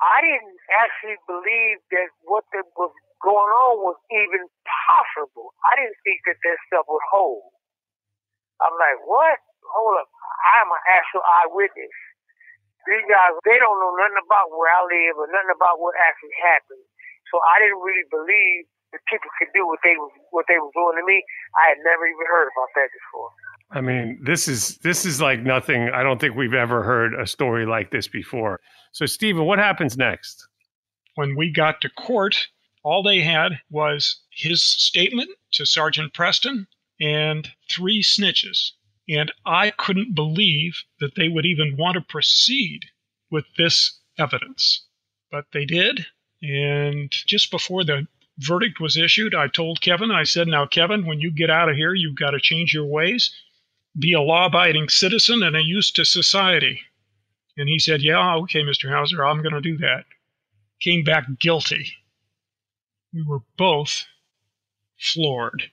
I 0.00 0.20
didn't 0.20 0.58
actually 0.68 1.16
believe 1.26 1.78
that 1.90 2.08
what 2.24 2.44
was 2.76 2.92
going 3.22 3.34
on 3.34 3.78
was 3.82 3.96
even 4.12 4.46
possible. 4.86 5.54
I 5.72 5.80
didn't 5.80 5.96
think 6.04 6.20
that 6.26 6.36
that 6.44 6.58
stuff 6.68 6.84
would 6.88 7.02
hold. 7.10 7.50
I'm 8.62 8.74
like, 8.76 8.98
what? 9.06 9.38
Hold 9.74 10.00
up. 10.02 10.08
I'm 10.58 10.68
an 10.70 10.82
actual 10.88 11.22
eyewitness. 11.44 11.94
These 12.86 13.04
guys, 13.10 13.36
they 13.44 13.60
don't 13.60 13.76
know 13.78 13.92
nothing 14.00 14.22
about 14.24 14.48
where 14.54 14.72
I 14.72 14.80
live 14.86 15.20
or 15.20 15.28
nothing 15.28 15.52
about 15.52 15.76
what 15.76 15.92
actually 15.98 16.34
happened. 16.40 16.84
So 17.28 17.36
I 17.44 17.60
didn't 17.60 17.84
really 17.84 18.06
believe 18.08 18.64
that 18.92 19.04
people 19.04 19.28
could 19.36 19.52
do 19.52 19.66
what 19.66 19.80
they 19.84 19.96
was 20.00 20.12
what 20.30 20.46
they 20.48 20.56
was 20.56 20.72
doing 20.72 20.96
to 20.96 21.04
me. 21.04 21.20
I 21.60 21.68
had 21.68 21.78
never 21.84 22.06
even 22.08 22.26
heard 22.26 22.48
about 22.48 22.72
that 22.74 22.88
before. 22.88 23.30
I 23.70 23.80
mean, 23.80 24.18
this 24.24 24.48
is 24.48 24.78
this 24.78 25.04
is 25.04 25.20
like 25.20 25.40
nothing. 25.40 25.90
I 25.92 26.02
don't 26.02 26.20
think 26.20 26.36
we've 26.36 26.54
ever 26.54 26.82
heard 26.82 27.12
a 27.14 27.26
story 27.26 27.66
like 27.66 27.90
this 27.90 28.08
before. 28.08 28.60
So, 28.92 29.04
Stephen, 29.04 29.44
what 29.44 29.58
happens 29.58 29.96
next? 29.96 30.48
When 31.16 31.36
we 31.36 31.52
got 31.52 31.80
to 31.82 31.90
court, 31.90 32.48
all 32.82 33.02
they 33.02 33.20
had 33.20 33.60
was 33.70 34.22
his 34.30 34.62
statement 34.62 35.28
to 35.52 35.66
Sergeant 35.66 36.14
Preston 36.14 36.66
and 37.00 37.50
three 37.70 38.02
snitches. 38.02 38.72
And 39.08 39.32
I 39.46 39.70
couldn't 39.70 40.14
believe 40.14 40.82
that 41.00 41.14
they 41.14 41.28
would 41.28 41.46
even 41.46 41.76
want 41.76 41.94
to 41.94 42.00
proceed 42.00 42.86
with 43.30 43.46
this 43.56 43.98
evidence. 44.18 44.84
But 45.30 45.46
they 45.52 45.64
did. 45.64 46.06
And 46.42 47.10
just 47.10 47.50
before 47.50 47.84
the 47.84 48.06
verdict 48.38 48.80
was 48.80 48.96
issued, 48.96 49.34
I 49.34 49.48
told 49.48 49.80
Kevin, 49.80 50.10
I 50.10 50.24
said, 50.24 50.46
Now, 50.46 50.66
Kevin, 50.66 51.06
when 51.06 51.20
you 51.20 51.30
get 51.30 51.50
out 51.50 51.68
of 51.68 51.76
here, 51.76 51.94
you've 51.94 52.18
got 52.18 52.30
to 52.30 52.40
change 52.40 52.72
your 52.72 52.86
ways, 52.86 53.34
be 53.98 54.12
a 54.12 54.20
law 54.20 54.46
abiding 54.46 54.88
citizen 54.88 55.42
and 55.42 55.56
a 55.56 55.62
use 55.62 55.90
to 55.92 56.04
society. 56.04 56.80
And 57.56 57.68
he 57.68 57.78
said, 57.78 58.02
Yeah, 58.02 58.36
okay, 58.36 58.62
Mr. 58.62 58.90
Hauser, 58.90 59.24
I'm 59.24 59.42
going 59.42 59.54
to 59.54 59.60
do 59.60 59.76
that. 59.78 60.04
Came 60.80 61.02
back 61.02 61.26
guilty. 61.40 61.92
We 63.12 63.22
were 63.22 63.40
both 63.56 64.04
floored 64.96 65.70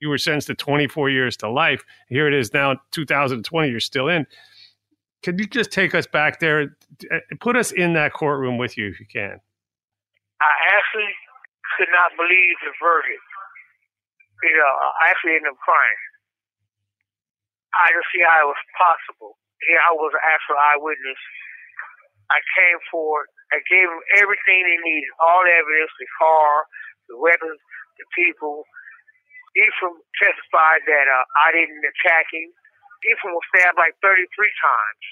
you 0.00 0.08
were 0.08 0.18
sentenced 0.18 0.48
to 0.48 0.54
24 0.54 1.10
years 1.10 1.36
to 1.38 1.50
life. 1.50 1.84
Here 2.08 2.26
it 2.26 2.34
is 2.34 2.52
now, 2.52 2.80
2020, 2.92 3.68
you're 3.68 3.80
still 3.80 4.08
in. 4.08 4.26
Could 5.22 5.38
you 5.38 5.46
just 5.46 5.70
take 5.70 5.94
us 5.94 6.06
back 6.06 6.40
there? 6.40 6.76
Put 7.40 7.56
us 7.56 7.72
in 7.72 7.92
that 7.94 8.12
courtroom 8.12 8.56
with 8.56 8.76
you 8.78 8.88
if 8.88 8.98
you 8.98 9.06
can. 9.06 9.40
I 10.40 10.52
actually 10.72 11.12
could 11.76 11.92
not 11.92 12.16
believe 12.16 12.56
the 12.64 12.72
verdict. 12.80 13.28
You 14.42 14.56
know, 14.56 14.72
I 15.04 15.12
actually 15.12 15.36
ended 15.36 15.52
up 15.52 15.60
crying. 15.60 16.00
I 17.76 17.92
didn't 17.92 18.08
see 18.08 18.24
how 18.24 18.48
it 18.48 18.48
was 18.48 18.64
possible. 18.72 19.36
Here 19.68 19.76
I 19.76 19.92
was 19.92 20.16
an 20.16 20.24
actual 20.24 20.56
eyewitness. 20.56 21.20
I 22.32 22.40
came 22.56 22.80
forward. 22.88 23.28
I 23.52 23.60
gave 23.68 23.84
them 23.84 24.00
everything 24.16 24.64
they 24.64 24.80
needed, 24.80 25.12
all 25.20 25.44
the 25.44 25.52
evidence, 25.52 25.92
the 26.00 26.08
car, 26.16 26.64
the 27.12 27.18
weapons, 27.20 27.60
the 28.00 28.06
people, 28.16 28.64
Ephraim 29.58 29.98
testified 30.20 30.82
that 30.86 31.06
uh, 31.10 31.24
I 31.42 31.54
didn't 31.54 31.82
attack 31.82 32.30
him. 32.30 32.48
Ephraim 33.06 33.34
was 33.34 33.46
stabbed 33.54 33.78
like 33.80 33.96
33 34.04 34.26
times. 34.28 35.04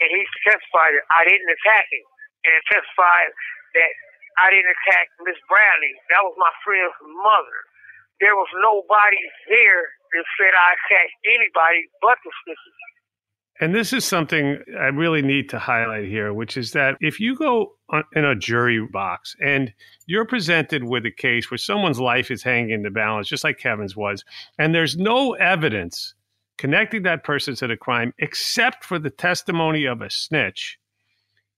And 0.00 0.08
he 0.12 0.22
testified 0.44 0.96
that 0.96 1.06
I 1.12 1.22
didn't 1.28 1.48
attack 1.48 1.86
him. 1.92 2.06
And 2.44 2.52
testified 2.72 3.30
that 3.76 3.92
I 4.40 4.48
didn't 4.52 4.72
attack 4.72 5.12
Miss 5.24 5.36
Bradley. 5.48 5.92
That 6.12 6.24
was 6.24 6.36
my 6.40 6.52
friend's 6.64 6.96
mother. 7.24 7.60
There 8.20 8.36
was 8.36 8.48
nobody 8.60 9.20
there 9.48 9.84
that 10.12 10.24
said 10.36 10.52
I 10.52 10.76
attacked 10.76 11.16
anybody 11.24 11.88
but 12.04 12.16
the 12.24 12.32
sisters. 12.44 12.80
And 13.60 13.74
this 13.74 13.92
is 13.92 14.06
something 14.06 14.58
I 14.78 14.86
really 14.86 15.20
need 15.20 15.50
to 15.50 15.58
highlight 15.58 16.06
here, 16.06 16.32
which 16.32 16.56
is 16.56 16.72
that 16.72 16.96
if 17.00 17.20
you 17.20 17.36
go 17.36 17.74
in 18.14 18.24
a 18.24 18.34
jury 18.34 18.80
box 18.90 19.36
and 19.38 19.72
you're 20.06 20.24
presented 20.24 20.84
with 20.84 21.04
a 21.04 21.10
case 21.10 21.50
where 21.50 21.58
someone's 21.58 22.00
life 22.00 22.30
is 22.30 22.42
hanging 22.42 22.70
in 22.70 22.82
the 22.82 22.90
balance, 22.90 23.28
just 23.28 23.44
like 23.44 23.58
Kevin's 23.58 23.94
was, 23.94 24.24
and 24.58 24.74
there's 24.74 24.96
no 24.96 25.34
evidence 25.34 26.14
connecting 26.56 27.02
that 27.02 27.22
person 27.22 27.54
to 27.56 27.66
the 27.66 27.76
crime 27.76 28.14
except 28.18 28.82
for 28.82 28.98
the 28.98 29.10
testimony 29.10 29.84
of 29.84 30.00
a 30.00 30.08
snitch, 30.08 30.78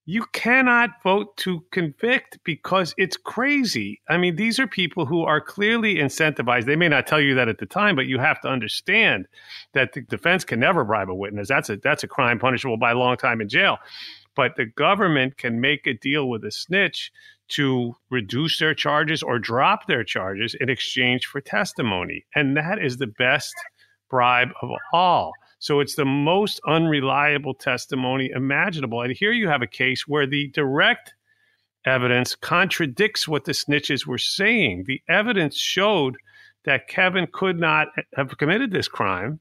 you 0.04 0.24
cannot 0.32 0.90
vote 1.02 1.36
to 1.36 1.64
convict 1.70 2.38
because 2.44 2.92
it's 2.96 3.16
crazy. 3.16 4.00
I 4.08 4.16
mean, 4.16 4.34
these 4.34 4.58
are 4.58 4.66
people 4.66 5.06
who 5.06 5.22
are 5.22 5.40
clearly 5.40 5.96
incentivized. 5.96 6.64
They 6.64 6.76
may 6.76 6.88
not 6.88 7.06
tell 7.06 7.20
you 7.20 7.34
that 7.36 7.48
at 7.48 7.58
the 7.58 7.66
time, 7.66 7.94
but 7.94 8.06
you 8.06 8.18
have 8.18 8.40
to 8.40 8.48
understand 8.48 9.28
that 9.74 9.92
the 9.92 10.00
defense 10.00 10.44
can 10.44 10.58
never 10.58 10.84
bribe 10.84 11.08
a 11.08 11.14
witness. 11.14 11.48
That's 11.48 11.70
a 11.70 11.76
that's 11.76 12.02
a 12.02 12.08
crime 12.08 12.40
punishable 12.40 12.78
by 12.78 12.90
a 12.90 12.96
long 12.96 13.16
time 13.16 13.40
in 13.40 13.48
jail. 13.48 13.78
But 14.34 14.56
the 14.56 14.66
government 14.66 15.36
can 15.36 15.60
make 15.60 15.86
a 15.86 15.94
deal 15.94 16.28
with 16.28 16.44
a 16.44 16.50
snitch 16.50 17.12
to 17.48 17.94
reduce 18.10 18.58
their 18.58 18.74
charges 18.74 19.22
or 19.22 19.38
drop 19.38 19.86
their 19.86 20.02
charges 20.02 20.56
in 20.58 20.70
exchange 20.70 21.26
for 21.26 21.40
testimony. 21.40 22.24
And 22.34 22.56
that 22.56 22.82
is 22.82 22.96
the 22.96 23.06
best 23.06 23.54
bribe 24.08 24.50
of 24.62 24.70
all. 24.92 25.32
So 25.62 25.78
it's 25.78 25.94
the 25.94 26.04
most 26.04 26.60
unreliable 26.66 27.54
testimony 27.54 28.32
imaginable. 28.34 29.00
And 29.00 29.16
here 29.16 29.30
you 29.30 29.46
have 29.46 29.62
a 29.62 29.66
case 29.68 30.08
where 30.08 30.26
the 30.26 30.48
direct 30.48 31.14
evidence 31.86 32.34
contradicts 32.34 33.28
what 33.28 33.44
the 33.44 33.52
snitches 33.52 34.04
were 34.04 34.18
saying. 34.18 34.86
The 34.88 35.00
evidence 35.08 35.56
showed 35.56 36.16
that 36.64 36.88
Kevin 36.88 37.28
could 37.32 37.60
not 37.60 37.86
have 38.16 38.36
committed 38.38 38.72
this 38.72 38.88
crime, 38.88 39.38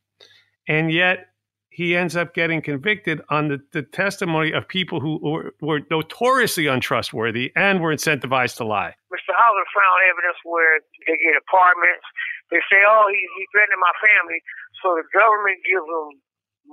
and 0.67 0.91
yet 0.91 1.25
he 1.71 1.97
ends 1.97 2.15
up 2.15 2.35
getting 2.35 2.61
convicted 2.61 3.21
on 3.29 3.47
the, 3.47 3.57
the 3.71 3.81
testimony 3.81 4.51
of 4.51 4.67
people 4.67 4.99
who 4.99 5.17
were, 5.23 5.55
were, 5.59 5.81
notoriously 5.89 6.67
untrustworthy 6.67 7.51
and 7.55 7.81
were 7.81 7.95
incentivized 7.95 8.57
to 8.57 8.65
lie. 8.65 8.93
Mr. 9.09 9.33
Howland 9.33 9.67
found 9.73 9.97
evidence 10.05 10.37
where 10.43 10.81
they 11.07 11.17
get 11.17 11.33
apartments. 11.33 12.05
They 12.51 12.59
say, 12.69 12.83
oh, 12.85 13.07
he, 13.09 13.23
he 13.39 13.47
threatened 13.55 13.79
my 13.79 13.95
family. 14.03 14.43
So 14.81 14.97
the 14.97 15.05
government 15.13 15.61
gives 15.63 15.85
them 15.85 16.09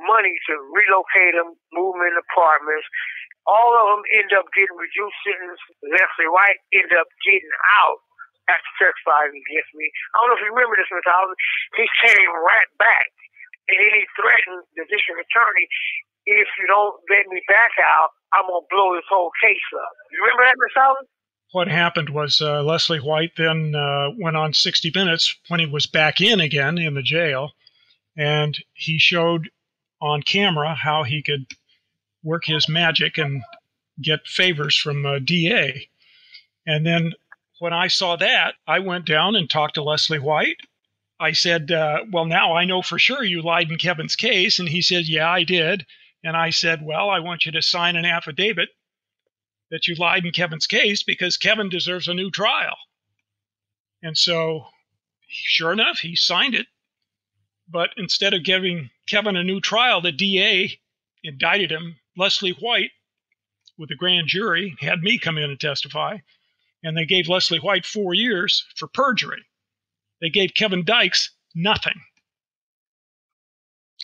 money 0.09 0.35
to 0.49 0.55
relocate 0.73 1.37
them, 1.37 1.57
move 1.73 1.97
them 1.97 2.09
in 2.09 2.17
apartments. 2.17 2.89
All 3.49 3.73
of 3.81 3.87
them 3.97 4.05
end 4.13 4.33
up 4.37 4.45
getting 4.53 4.77
reduced 4.77 5.19
sentence. 5.25 5.61
Leslie 5.89 6.29
White 6.29 6.61
end 6.77 6.93
up 6.93 7.09
getting 7.25 7.55
out 7.81 8.01
after 8.53 8.73
testifying 8.81 9.33
against 9.33 9.73
me. 9.77 9.89
I 9.89 10.15
don't 10.21 10.29
know 10.33 10.39
if 10.41 10.45
you 10.45 10.53
remember 10.53 10.77
this, 10.77 10.93
Mr. 10.93 11.09
Howland. 11.09 11.37
He 11.77 11.87
came 12.05 12.33
right 12.45 12.71
back 12.77 13.09
and 13.69 13.77
then 13.77 13.93
he 13.93 14.05
threatened 14.17 14.65
the 14.77 14.85
district 14.89 15.25
attorney 15.25 15.69
if 16.29 16.49
you 16.61 16.67
don't 16.67 16.95
let 17.09 17.27
me 17.33 17.41
back 17.49 17.73
out, 17.81 18.11
I'm 18.35 18.45
gonna 18.45 18.67
blow 18.71 18.95
this 18.95 19.09
whole 19.09 19.31
case 19.43 19.57
up. 19.75 19.93
You 20.13 20.21
remember 20.23 20.45
that, 20.45 20.57
Miss 20.59 20.77
Allen? 20.77 21.07
What 21.53 21.69
happened 21.69 22.11
was 22.11 22.41
uh, 22.43 22.63
Leslie 22.63 23.01
White 23.01 23.33
then 23.39 23.75
uh, 23.75 24.11
went 24.19 24.37
on 24.37 24.53
60 24.53 24.93
Minutes 24.95 25.35
when 25.49 25.61
he 25.61 25.67
was 25.67 25.87
back 25.87 26.21
in 26.21 26.41
again 26.41 26.77
in 26.77 26.95
the 26.95 27.03
jail, 27.03 27.53
and 28.19 28.59
he 28.75 28.99
showed 28.99 29.49
on 30.03 30.23
camera 30.23 30.75
how 30.75 31.05
he 31.05 31.23
could 31.23 31.47
work 32.23 32.45
his 32.45 32.69
magic 32.69 33.17
and 33.17 33.43
get 34.03 34.27
favors 34.27 34.77
from 34.77 35.07
uh, 35.07 35.21
DA. 35.21 35.89
And 36.67 36.85
then 36.85 37.13
when 37.61 37.73
I 37.73 37.87
saw 37.87 38.17
that, 38.17 38.55
I 38.67 38.81
went 38.81 39.07
down 39.07 39.37
and 39.37 39.49
talked 39.49 39.75
to 39.75 39.83
Leslie 39.83 40.19
White. 40.19 40.59
I 41.21 41.33
said, 41.33 41.71
uh, 41.71 42.05
Well, 42.13 42.27
now 42.27 42.55
I 42.55 42.65
know 42.65 42.83
for 42.83 42.99
sure 42.99 43.25
you 43.25 43.41
lied 43.41 43.71
in 43.71 43.79
Kevin's 43.79 44.17
case. 44.17 44.59
And 44.59 44.69
he 44.69 44.83
said, 44.83 45.07
Yeah, 45.07 45.31
I 45.31 45.45
did. 45.45 45.87
And 46.23 46.37
I 46.37 46.51
said, 46.51 46.85
Well, 46.85 47.09
I 47.09 47.21
want 47.21 47.47
you 47.47 47.53
to 47.53 47.63
sign 47.63 47.97
an 47.97 48.05
affidavit 48.05 48.69
that 49.71 49.87
you 49.87 49.95
lied 49.95 50.25
in 50.25 50.33
Kevin's 50.33 50.67
case 50.67 51.03
because 51.03 51.37
Kevin 51.37 51.69
deserves 51.69 52.09
a 52.09 52.15
new 52.15 52.31
trial. 52.31 52.77
And 54.03 54.17
so, 54.17 54.67
sure 55.29 55.73
enough, 55.73 55.99
he 56.01 56.15
signed 56.15 56.55
it. 56.55 56.67
But 57.71 57.91
instead 57.97 58.35
of 58.35 58.45
giving 58.45 58.91
Kevin 59.07 59.37
a 59.37 59.45
new 59.45 59.61
trial, 59.61 60.01
the 60.01 60.13
DA 60.13 60.79
indicted 61.23 61.71
him, 61.71 61.97
Leslie 62.17 62.57
White, 62.61 62.91
with 63.77 63.91
a 63.91 63.97
grand 63.97 64.29
jury, 64.29 64.75
had 64.81 65.01
me 65.01 65.19
come 65.19 65.39
in 65.39 65.51
and 65.51 65.61
testify, 65.61 66.19
and 66.83 66.97
they 66.97 67.05
gave 67.05 67.29
Leslie 67.29 67.59
White 67.59 67.87
four 67.87 68.15
years 68.15 68.65
for 68.77 68.89
perjury. 68.89 69.45
They 70.21 70.31
gave 70.31 70.55
Kevin 70.55 70.85
Dykes 70.85 71.31
nothing. 71.55 72.01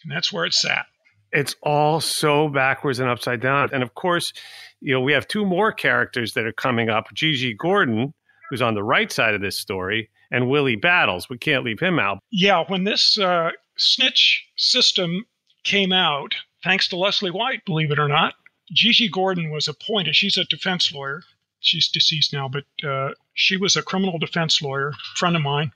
And 0.04 0.12
that's 0.12 0.32
where 0.32 0.44
it 0.44 0.54
sat. 0.54 0.86
It's 1.32 1.56
all 1.62 2.00
so 2.00 2.48
backwards 2.48 3.00
and 3.00 3.08
upside 3.08 3.40
down. 3.40 3.70
And 3.72 3.82
of 3.82 3.94
course, 3.94 4.32
you 4.80 4.92
know, 4.92 5.00
we 5.00 5.12
have 5.12 5.26
two 5.26 5.44
more 5.44 5.72
characters 5.72 6.34
that 6.34 6.44
are 6.44 6.52
coming 6.52 6.90
up 6.90 7.06
Gigi 7.14 7.54
Gordon, 7.54 8.14
who's 8.48 8.62
on 8.62 8.74
the 8.74 8.84
right 8.84 9.10
side 9.10 9.34
of 9.34 9.40
this 9.40 9.58
story, 9.58 10.10
and 10.34 10.50
Willie 10.50 10.76
Battles. 10.76 11.28
We 11.30 11.38
can't 11.38 11.64
leave 11.64 11.78
him 11.78 12.00
out. 12.00 12.18
Yeah, 12.32 12.64
when 12.66 12.82
this 12.82 13.16
uh, 13.16 13.52
snitch 13.76 14.44
system 14.56 15.26
came 15.62 15.92
out, 15.92 16.34
thanks 16.64 16.88
to 16.88 16.96
Leslie 16.96 17.30
White, 17.30 17.64
believe 17.64 17.92
it 17.92 18.00
or 18.00 18.08
not, 18.08 18.34
Gigi 18.72 19.08
Gordon 19.08 19.50
was 19.50 19.68
appointed. 19.68 20.16
She's 20.16 20.36
a 20.36 20.44
defense 20.44 20.90
lawyer. 20.92 21.22
She's 21.60 21.88
deceased 21.88 22.32
now, 22.32 22.48
but 22.48 22.64
uh, 22.86 23.10
she 23.34 23.56
was 23.56 23.76
a 23.76 23.82
criminal 23.82 24.18
defense 24.18 24.60
lawyer, 24.60 24.92
friend 25.14 25.36
of 25.36 25.42
mine. 25.42 25.70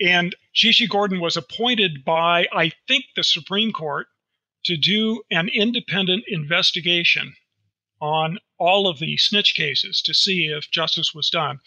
And 0.00 0.36
Gigi 0.54 0.86
Gordon 0.86 1.18
was 1.20 1.36
appointed 1.36 2.04
by, 2.04 2.46
I 2.52 2.70
think, 2.86 3.04
the 3.16 3.24
Supreme 3.24 3.72
Court 3.72 4.06
to 4.64 4.76
do 4.76 5.22
an 5.30 5.48
independent 5.48 6.22
investigation 6.28 7.34
on 8.00 8.38
all 8.58 8.86
of 8.88 9.00
the 9.00 9.16
snitch 9.16 9.56
cases 9.56 10.00
to 10.02 10.14
see 10.14 10.46
if 10.46 10.70
justice 10.70 11.12
was 11.12 11.30
done. 11.30 11.58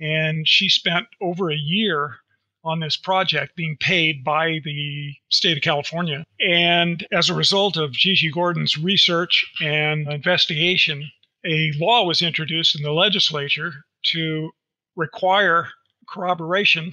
And 0.00 0.46
she 0.46 0.68
spent 0.68 1.06
over 1.20 1.50
a 1.50 1.56
year 1.56 2.16
on 2.64 2.80
this 2.80 2.96
project 2.96 3.54
being 3.54 3.76
paid 3.78 4.24
by 4.24 4.60
the 4.64 5.14
state 5.30 5.56
of 5.56 5.62
California. 5.62 6.26
And 6.40 7.06
as 7.12 7.30
a 7.30 7.34
result 7.34 7.76
of 7.76 7.92
Gigi 7.92 8.30
Gordon's 8.30 8.76
research 8.76 9.46
and 9.60 10.10
investigation, 10.12 11.10
a 11.46 11.72
law 11.78 12.04
was 12.04 12.22
introduced 12.22 12.74
in 12.74 12.82
the 12.82 12.92
legislature 12.92 13.72
to 14.12 14.50
require 14.96 15.68
corroboration 16.08 16.92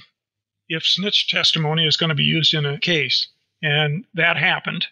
if 0.70 0.86
snitch 0.86 1.30
testimony 1.30 1.88
is 1.88 1.98
going 1.98 2.10
to 2.10 2.16
be 2.16 2.24
used 2.24 2.54
in 2.54 2.66
a 2.66 2.80
case. 2.80 3.28
And 3.62 4.06
that 4.14 4.38
happened 4.38 4.88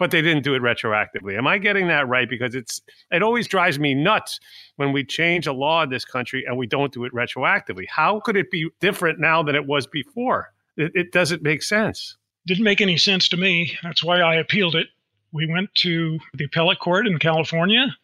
but 0.00 0.10
they 0.10 0.22
didn't 0.22 0.42
do 0.42 0.54
it 0.54 0.62
retroactively. 0.62 1.36
Am 1.36 1.46
I 1.46 1.58
getting 1.58 1.86
that 1.88 2.08
right? 2.08 2.28
Because 2.28 2.54
it's 2.54 2.80
it 3.12 3.22
always 3.22 3.46
drives 3.46 3.78
me 3.78 3.94
nuts 3.94 4.40
when 4.76 4.92
we 4.92 5.04
change 5.04 5.46
a 5.46 5.52
law 5.52 5.82
in 5.82 5.90
this 5.90 6.06
country 6.06 6.42
and 6.46 6.56
we 6.56 6.66
don't 6.66 6.90
do 6.90 7.04
it 7.04 7.12
retroactively. 7.12 7.84
How 7.86 8.18
could 8.18 8.34
it 8.34 8.50
be 8.50 8.70
different 8.80 9.20
now 9.20 9.42
than 9.42 9.54
it 9.54 9.66
was 9.66 9.86
before? 9.86 10.52
It, 10.78 10.92
it 10.94 11.12
doesn't 11.12 11.42
make 11.42 11.62
sense. 11.62 12.16
Didn't 12.46 12.64
make 12.64 12.80
any 12.80 12.96
sense 12.96 13.28
to 13.28 13.36
me. 13.36 13.76
That's 13.82 14.02
why 14.02 14.20
I 14.20 14.36
appealed 14.36 14.74
it. 14.74 14.86
We 15.32 15.46
went 15.46 15.72
to 15.76 16.18
the 16.32 16.44
appellate 16.44 16.80
court 16.80 17.06
in 17.06 17.18
California, 17.18 17.94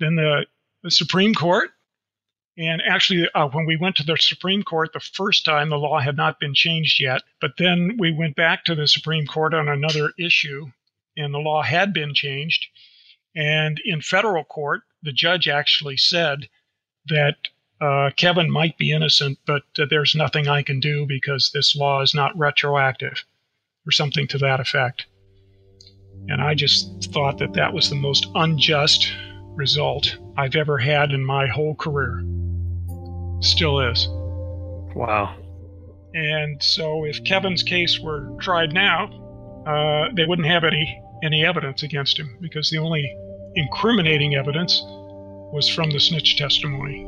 then 0.00 0.16
the, 0.16 0.46
the 0.82 0.90
Supreme 0.90 1.34
Court. 1.34 1.70
And 2.56 2.82
actually, 2.86 3.28
uh, 3.34 3.48
when 3.48 3.66
we 3.66 3.76
went 3.76 3.96
to 3.96 4.04
the 4.04 4.16
Supreme 4.16 4.62
Court 4.62 4.92
the 4.94 5.00
first 5.00 5.44
time, 5.44 5.68
the 5.68 5.78
law 5.78 6.00
had 6.00 6.16
not 6.16 6.40
been 6.40 6.54
changed 6.54 7.00
yet. 7.00 7.22
But 7.42 7.52
then 7.58 7.96
we 7.98 8.10
went 8.10 8.36
back 8.36 8.64
to 8.64 8.74
the 8.74 8.88
Supreme 8.88 9.26
Court 9.26 9.52
on 9.52 9.68
another 9.68 10.12
issue 10.18 10.66
and 11.16 11.32
the 11.32 11.38
law 11.38 11.62
had 11.62 11.92
been 11.92 12.14
changed. 12.14 12.66
And 13.34 13.80
in 13.84 14.00
federal 14.00 14.44
court, 14.44 14.82
the 15.02 15.12
judge 15.12 15.48
actually 15.48 15.96
said 15.96 16.48
that 17.08 17.36
uh, 17.80 18.10
Kevin 18.16 18.50
might 18.50 18.78
be 18.78 18.92
innocent, 18.92 19.38
but 19.46 19.64
uh, 19.78 19.86
there's 19.90 20.14
nothing 20.14 20.46
I 20.46 20.62
can 20.62 20.78
do 20.78 21.06
because 21.06 21.50
this 21.52 21.74
law 21.74 22.00
is 22.00 22.14
not 22.14 22.38
retroactive, 22.38 23.24
or 23.86 23.90
something 23.90 24.28
to 24.28 24.38
that 24.38 24.60
effect. 24.60 25.06
And 26.28 26.40
I 26.40 26.54
just 26.54 27.10
thought 27.12 27.38
that 27.38 27.54
that 27.54 27.72
was 27.72 27.90
the 27.90 27.96
most 27.96 28.28
unjust 28.34 29.12
result 29.56 30.16
I've 30.36 30.54
ever 30.54 30.78
had 30.78 31.10
in 31.10 31.24
my 31.24 31.48
whole 31.48 31.74
career. 31.74 32.22
Still 33.40 33.80
is. 33.80 34.06
Wow. 34.94 35.36
And 36.14 36.62
so 36.62 37.04
if 37.04 37.24
Kevin's 37.24 37.62
case 37.62 37.98
were 37.98 38.30
tried 38.40 38.72
now, 38.72 39.21
uh, 39.66 40.08
they 40.16 40.24
wouldn't 40.24 40.48
have 40.48 40.64
any 40.64 41.02
any 41.22 41.44
evidence 41.44 41.82
against 41.82 42.18
him 42.18 42.36
because 42.40 42.68
the 42.70 42.78
only 42.78 43.16
incriminating 43.54 44.34
evidence 44.34 44.82
was 45.52 45.68
from 45.68 45.90
the 45.90 46.00
snitch 46.00 46.36
testimony. 46.36 47.06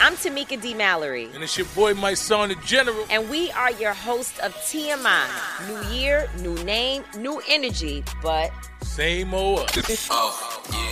I'm 0.00 0.14
Tamika 0.14 0.60
D. 0.60 0.74
Mallory. 0.74 1.30
And 1.32 1.44
it's 1.44 1.56
your 1.56 1.68
boy, 1.68 1.94
Mysonne, 1.94 2.48
the 2.48 2.56
General. 2.66 3.06
And 3.08 3.30
we 3.30 3.52
are 3.52 3.70
your 3.70 3.92
host 3.94 4.38
of 4.40 4.52
TMI. 4.56 5.28
New 5.68 5.94
year, 5.94 6.28
new 6.40 6.54
name, 6.64 7.04
new 7.16 7.40
energy, 7.48 8.02
but. 8.20 8.50
Same 8.82 9.32
old. 9.32 9.70
oh, 10.10 10.62
yeah. 10.72 10.91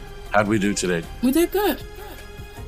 How'd 0.31 0.47
we 0.47 0.59
do 0.59 0.73
today? 0.73 1.05
We 1.21 1.31
did 1.31 1.51
good. 1.51 1.81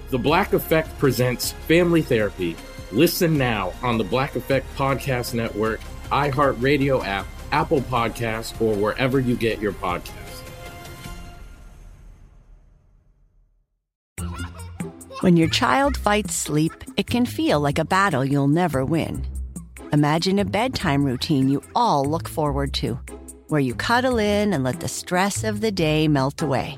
The 0.09 0.19
Black 0.19 0.51
Effect 0.53 0.95
presents 0.99 1.53
Family 1.67 2.01
Therapy. 2.01 2.57
Listen 2.91 3.37
now 3.37 3.73
on 3.81 3.97
the 3.97 4.03
Black 4.03 4.35
Effect 4.35 4.67
Podcast 4.75 5.33
Network, 5.33 5.79
iHeartRadio 6.11 7.03
app, 7.05 7.25
Apple 7.51 7.81
Podcasts, 7.81 8.59
or 8.61 8.75
wherever 8.75 9.19
you 9.19 9.37
get 9.37 9.59
your 9.59 9.71
podcasts. 9.71 10.11
When 15.21 15.37
your 15.37 15.47
child 15.47 15.95
fights 15.95 16.35
sleep, 16.35 16.73
it 16.97 17.07
can 17.07 17.25
feel 17.25 17.61
like 17.61 17.79
a 17.79 17.85
battle 17.85 18.25
you'll 18.25 18.49
never 18.49 18.83
win. 18.83 19.25
Imagine 19.93 20.37
a 20.39 20.45
bedtime 20.45 21.05
routine 21.05 21.47
you 21.47 21.63
all 21.75 22.03
look 22.03 22.27
forward 22.27 22.73
to, 22.73 22.99
where 23.47 23.61
you 23.61 23.73
cuddle 23.73 24.17
in 24.17 24.51
and 24.51 24.65
let 24.65 24.81
the 24.81 24.89
stress 24.89 25.45
of 25.45 25.61
the 25.61 25.71
day 25.71 26.09
melt 26.09 26.41
away 26.41 26.77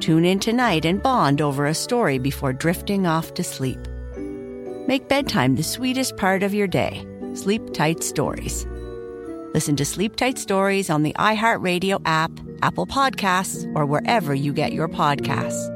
Tune 0.00 0.24
in 0.24 0.38
tonight 0.38 0.84
and 0.84 1.02
bond 1.02 1.40
over 1.40 1.66
a 1.66 1.74
story 1.74 2.18
before 2.18 2.52
drifting 2.52 3.06
off 3.06 3.34
to 3.34 3.42
sleep. 3.42 3.78
Make 4.86 5.08
bedtime 5.08 5.56
the 5.56 5.62
sweetest 5.62 6.16
part 6.16 6.42
of 6.42 6.54
your 6.54 6.66
day. 6.66 7.06
Sleep 7.34 7.72
Tight 7.72 8.02
Stories. 8.02 8.66
Listen 9.52 9.76
to 9.76 9.84
Sleep 9.84 10.16
Tight 10.16 10.38
Stories 10.38 10.90
on 10.90 11.02
the 11.02 11.14
iHeartRadio 11.14 12.00
app, 12.04 12.30
Apple 12.62 12.86
Podcasts, 12.86 13.70
or 13.74 13.86
wherever 13.86 14.34
you 14.34 14.52
get 14.52 14.72
your 14.72 14.88
podcasts. 14.88 15.75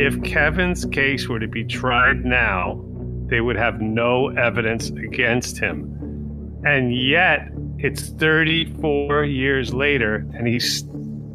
If 0.00 0.22
Kevin's 0.22 0.84
case 0.86 1.26
were 1.26 1.38
to 1.38 1.48
be 1.48 1.64
tried 1.64 2.24
now, 2.24 2.84
they 3.26 3.40
would 3.40 3.56
have 3.56 3.80
no 3.80 4.28
evidence 4.28 4.90
against 4.90 5.58
him. 5.58 6.60
And 6.64 6.94
yet, 6.94 7.48
it's 7.78 8.10
34 8.10 9.24
years 9.24 9.72
later, 9.72 10.26
and 10.34 10.46
he's. 10.46 10.84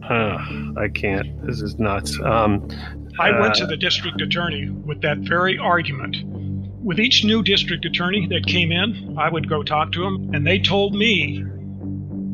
Uh, 0.03 0.37
I 0.77 0.87
can't. 0.93 1.43
This 1.47 1.61
is 1.61 1.79
nuts. 1.79 2.19
Um, 2.21 2.67
I 3.19 3.39
went 3.39 3.55
to 3.55 3.63
uh, 3.63 3.67
the 3.67 3.77
district 3.77 4.21
attorney 4.21 4.69
with 4.69 5.01
that 5.01 5.17
very 5.19 5.57
argument. 5.57 6.17
With 6.83 6.99
each 6.99 7.23
new 7.23 7.41
district 7.41 7.85
attorney 7.85 8.27
that 8.27 8.45
came 8.45 8.71
in, 8.71 9.15
I 9.17 9.29
would 9.29 9.49
go 9.49 9.63
talk 9.63 9.91
to 9.93 10.05
him, 10.05 10.35
and 10.35 10.45
they 10.45 10.59
told 10.59 10.93
me 10.93 11.43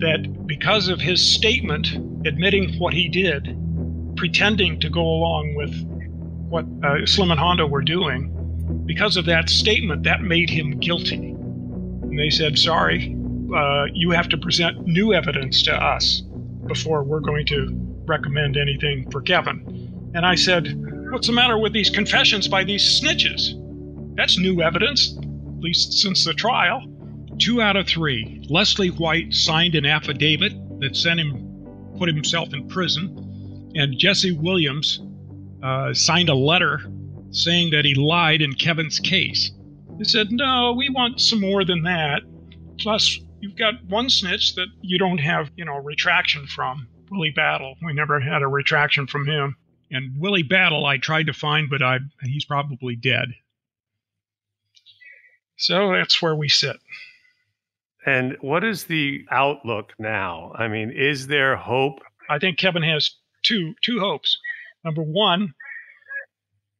that 0.01 0.45
because 0.45 0.87
of 0.89 0.99
his 0.99 1.25
statement 1.33 1.87
admitting 2.27 2.77
what 2.79 2.93
he 2.93 3.07
did, 3.07 3.57
pretending 4.17 4.79
to 4.79 4.89
go 4.89 5.01
along 5.01 5.55
with 5.55 5.73
what 6.49 6.65
uh, 6.83 7.05
Slim 7.05 7.31
and 7.31 7.39
Hondo 7.39 7.65
were 7.65 7.81
doing, 7.81 8.37
because 8.85 9.15
of 9.15 9.25
that 9.25 9.49
statement, 9.49 10.03
that 10.03 10.21
made 10.21 10.49
him 10.49 10.79
guilty. 10.79 11.15
And 11.15 12.19
they 12.19 12.29
said, 12.29 12.57
sorry, 12.57 13.15
uh, 13.55 13.85
you 13.93 14.11
have 14.11 14.27
to 14.29 14.37
present 14.37 14.85
new 14.85 15.13
evidence 15.13 15.63
to 15.63 15.73
us 15.73 16.21
before 16.67 17.03
we're 17.03 17.19
going 17.19 17.45
to 17.47 17.69
recommend 18.05 18.57
anything 18.57 19.09
for 19.11 19.21
Kevin. 19.21 20.11
And 20.13 20.25
I 20.25 20.35
said, 20.35 20.67
what's 21.11 21.27
the 21.27 21.33
matter 21.33 21.57
with 21.57 21.73
these 21.73 21.89
confessions 21.89 22.47
by 22.47 22.63
these 22.63 23.01
snitches? 23.01 23.55
That's 24.15 24.37
new 24.37 24.61
evidence, 24.61 25.15
at 25.17 25.59
least 25.59 25.93
since 25.93 26.25
the 26.25 26.33
trial. 26.33 26.83
Two 27.41 27.59
out 27.59 27.75
of 27.75 27.87
three. 27.87 28.45
Leslie 28.49 28.89
White 28.89 29.33
signed 29.33 29.73
an 29.73 29.83
affidavit 29.83 30.53
that 30.79 30.95
sent 30.95 31.19
him, 31.19 31.95
put 31.97 32.07
himself 32.07 32.53
in 32.53 32.67
prison, 32.67 33.71
and 33.73 33.97
Jesse 33.97 34.31
Williams 34.31 35.01
uh, 35.63 35.91
signed 35.91 36.29
a 36.29 36.35
letter 36.35 36.81
saying 37.31 37.71
that 37.71 37.83
he 37.83 37.95
lied 37.95 38.43
in 38.43 38.53
Kevin's 38.53 38.99
case. 38.99 39.51
They 39.97 40.03
said, 40.03 40.31
no, 40.31 40.73
we 40.77 40.89
want 40.89 41.19
some 41.19 41.41
more 41.41 41.65
than 41.65 41.81
that. 41.83 42.21
Plus, 42.79 43.19
you've 43.39 43.57
got 43.57 43.83
one 43.87 44.09
snitch 44.09 44.53
that 44.53 44.67
you 44.81 44.99
don't 44.99 45.17
have, 45.17 45.49
you 45.55 45.65
know, 45.65 45.77
retraction 45.77 46.45
from. 46.45 46.87
Willie 47.09 47.31
Battle. 47.31 47.75
We 47.83 47.93
never 47.93 48.19
had 48.19 48.43
a 48.43 48.47
retraction 48.47 49.07
from 49.07 49.25
him. 49.25 49.55
And 49.89 50.19
Willie 50.19 50.43
Battle, 50.43 50.85
I 50.85 50.97
tried 50.97 51.25
to 51.25 51.33
find, 51.33 51.69
but 51.69 51.81
I 51.81 51.99
he's 52.23 52.45
probably 52.45 52.95
dead. 52.95 53.29
So 55.57 55.91
that's 55.91 56.21
where 56.21 56.35
we 56.35 56.47
sit. 56.47 56.77
And 58.05 58.35
what 58.41 58.63
is 58.63 58.85
the 58.85 59.25
outlook 59.29 59.93
now? 59.99 60.53
I 60.55 60.67
mean, 60.67 60.91
is 60.91 61.27
there 61.27 61.55
hope? 61.55 61.99
I 62.29 62.39
think 62.39 62.57
Kevin 62.57 62.83
has 62.83 63.15
two 63.43 63.75
two 63.83 63.99
hopes. 63.99 64.37
Number 64.83 65.03
one, 65.03 65.53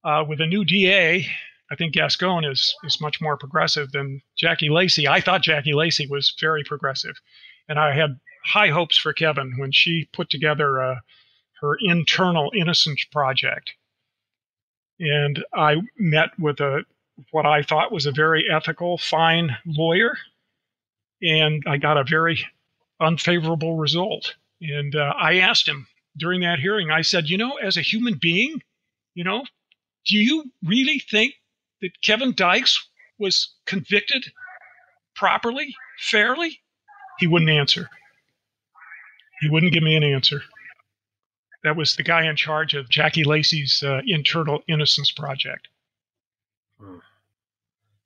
uh, 0.04 0.26
with 0.28 0.42
a 0.42 0.48
new 0.48 0.66
DA, 0.66 1.28
I 1.72 1.76
think 1.76 1.94
Gascon 1.94 2.44
is 2.44 2.76
is 2.84 3.02
much 3.02 3.22
more 3.22 3.38
progressive 3.38 3.92
than 3.92 4.22
Jackie 4.38 4.70
Lacey. 4.70 5.08
I 5.08 5.22
thought 5.22 5.44
Jackie 5.44 5.74
Lacey 5.74 6.08
was 6.08 6.34
very 6.40 6.64
progressive, 6.64 7.16
and 7.70 7.80
I 7.80 7.94
had 7.94 8.20
high 8.46 8.70
hopes 8.70 8.98
for 8.98 9.14
Kevin 9.14 9.54
when 9.58 9.72
she 9.72 10.10
put 10.14 10.30
together 10.30 10.82
uh, 10.82 10.96
her 11.62 11.78
internal 11.82 12.52
innocence 12.56 13.06
project. 13.12 13.72
And 15.00 15.44
I 15.54 15.78
met 15.98 16.30
with 16.40 16.60
a 16.60 16.84
what 17.30 17.46
I 17.46 17.62
thought 17.62 17.92
was 17.92 18.08
a 18.08 18.12
very 18.12 18.50
ethical, 18.50 18.98
fine 18.98 19.56
lawyer, 19.66 20.18
and 21.22 21.64
I 21.68 21.78
got 21.78 21.98
a 21.98 22.04
very 22.04 22.46
unfavorable 23.00 23.78
result. 23.78 24.36
And 24.62 24.96
uh, 24.96 25.14
I 25.18 25.40
asked 25.40 25.68
him 25.68 25.88
during 26.18 26.42
that 26.42 26.60
hearing, 26.60 26.92
I 26.92 27.02
said, 27.02 27.30
you 27.30 27.38
know, 27.38 27.58
as 27.58 27.78
a 27.78 27.82
human 27.82 28.16
being, 28.22 28.62
you 29.14 29.24
know, 29.24 29.44
do 30.06 30.18
you 30.18 30.52
really 30.64 31.00
think 31.00 31.34
that 31.82 32.02
Kevin 32.02 32.34
Dykes 32.34 32.88
was 33.18 33.54
convicted 33.66 34.32
properly, 35.16 35.76
fairly? 36.00 36.60
He 37.20 37.28
wouldn't 37.28 37.52
answer. 37.52 37.90
He 39.42 39.50
wouldn't 39.50 39.74
give 39.74 39.84
me 39.84 39.96
an 39.96 40.04
answer. 40.04 40.44
That 41.64 41.76
was 41.76 41.96
the 41.96 42.04
guy 42.04 42.28
in 42.28 42.36
charge 42.36 42.74
of 42.74 42.90
Jackie 42.90 43.24
Lacey's 43.24 43.84
uh, 43.86 44.02
internal 44.06 44.64
innocence 44.68 45.12
project. 45.12 45.68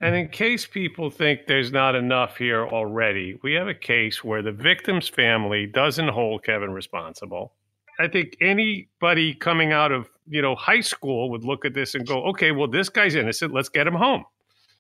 And 0.02 0.16
in 0.16 0.28
case 0.30 0.66
people 0.68 1.10
think 1.10 1.48
there's 1.48 1.72
not 1.72 1.96
enough 1.96 2.38
here 2.38 2.68
already, 2.68 3.40
we 3.44 3.54
have 3.54 3.68
a 3.68 3.74
case 3.74 4.24
where 4.24 4.42
the 4.42 4.52
victim's 4.52 5.08
family 5.08 5.66
doesn't 5.66 6.10
hold 6.10 6.44
Kevin 6.44 6.72
responsible. 6.72 7.54
I 7.98 8.10
think 8.10 8.36
anybody 8.42 9.34
coming 9.34 9.72
out 9.72 9.94
of, 9.94 10.10
you 10.28 10.42
know, 10.42 10.54
high 10.56 10.82
school 10.82 11.30
would 11.30 11.46
look 11.46 11.64
at 11.64 11.74
this 11.74 11.96
and 11.96 12.06
go, 12.06 12.24
"Okay, 12.26 12.52
well 12.52 12.68
this 12.68 12.90
guy's 12.90 13.16
innocent, 13.16 13.54
let's 13.54 13.70
get 13.70 13.88
him 13.88 13.94
home." 13.94 14.26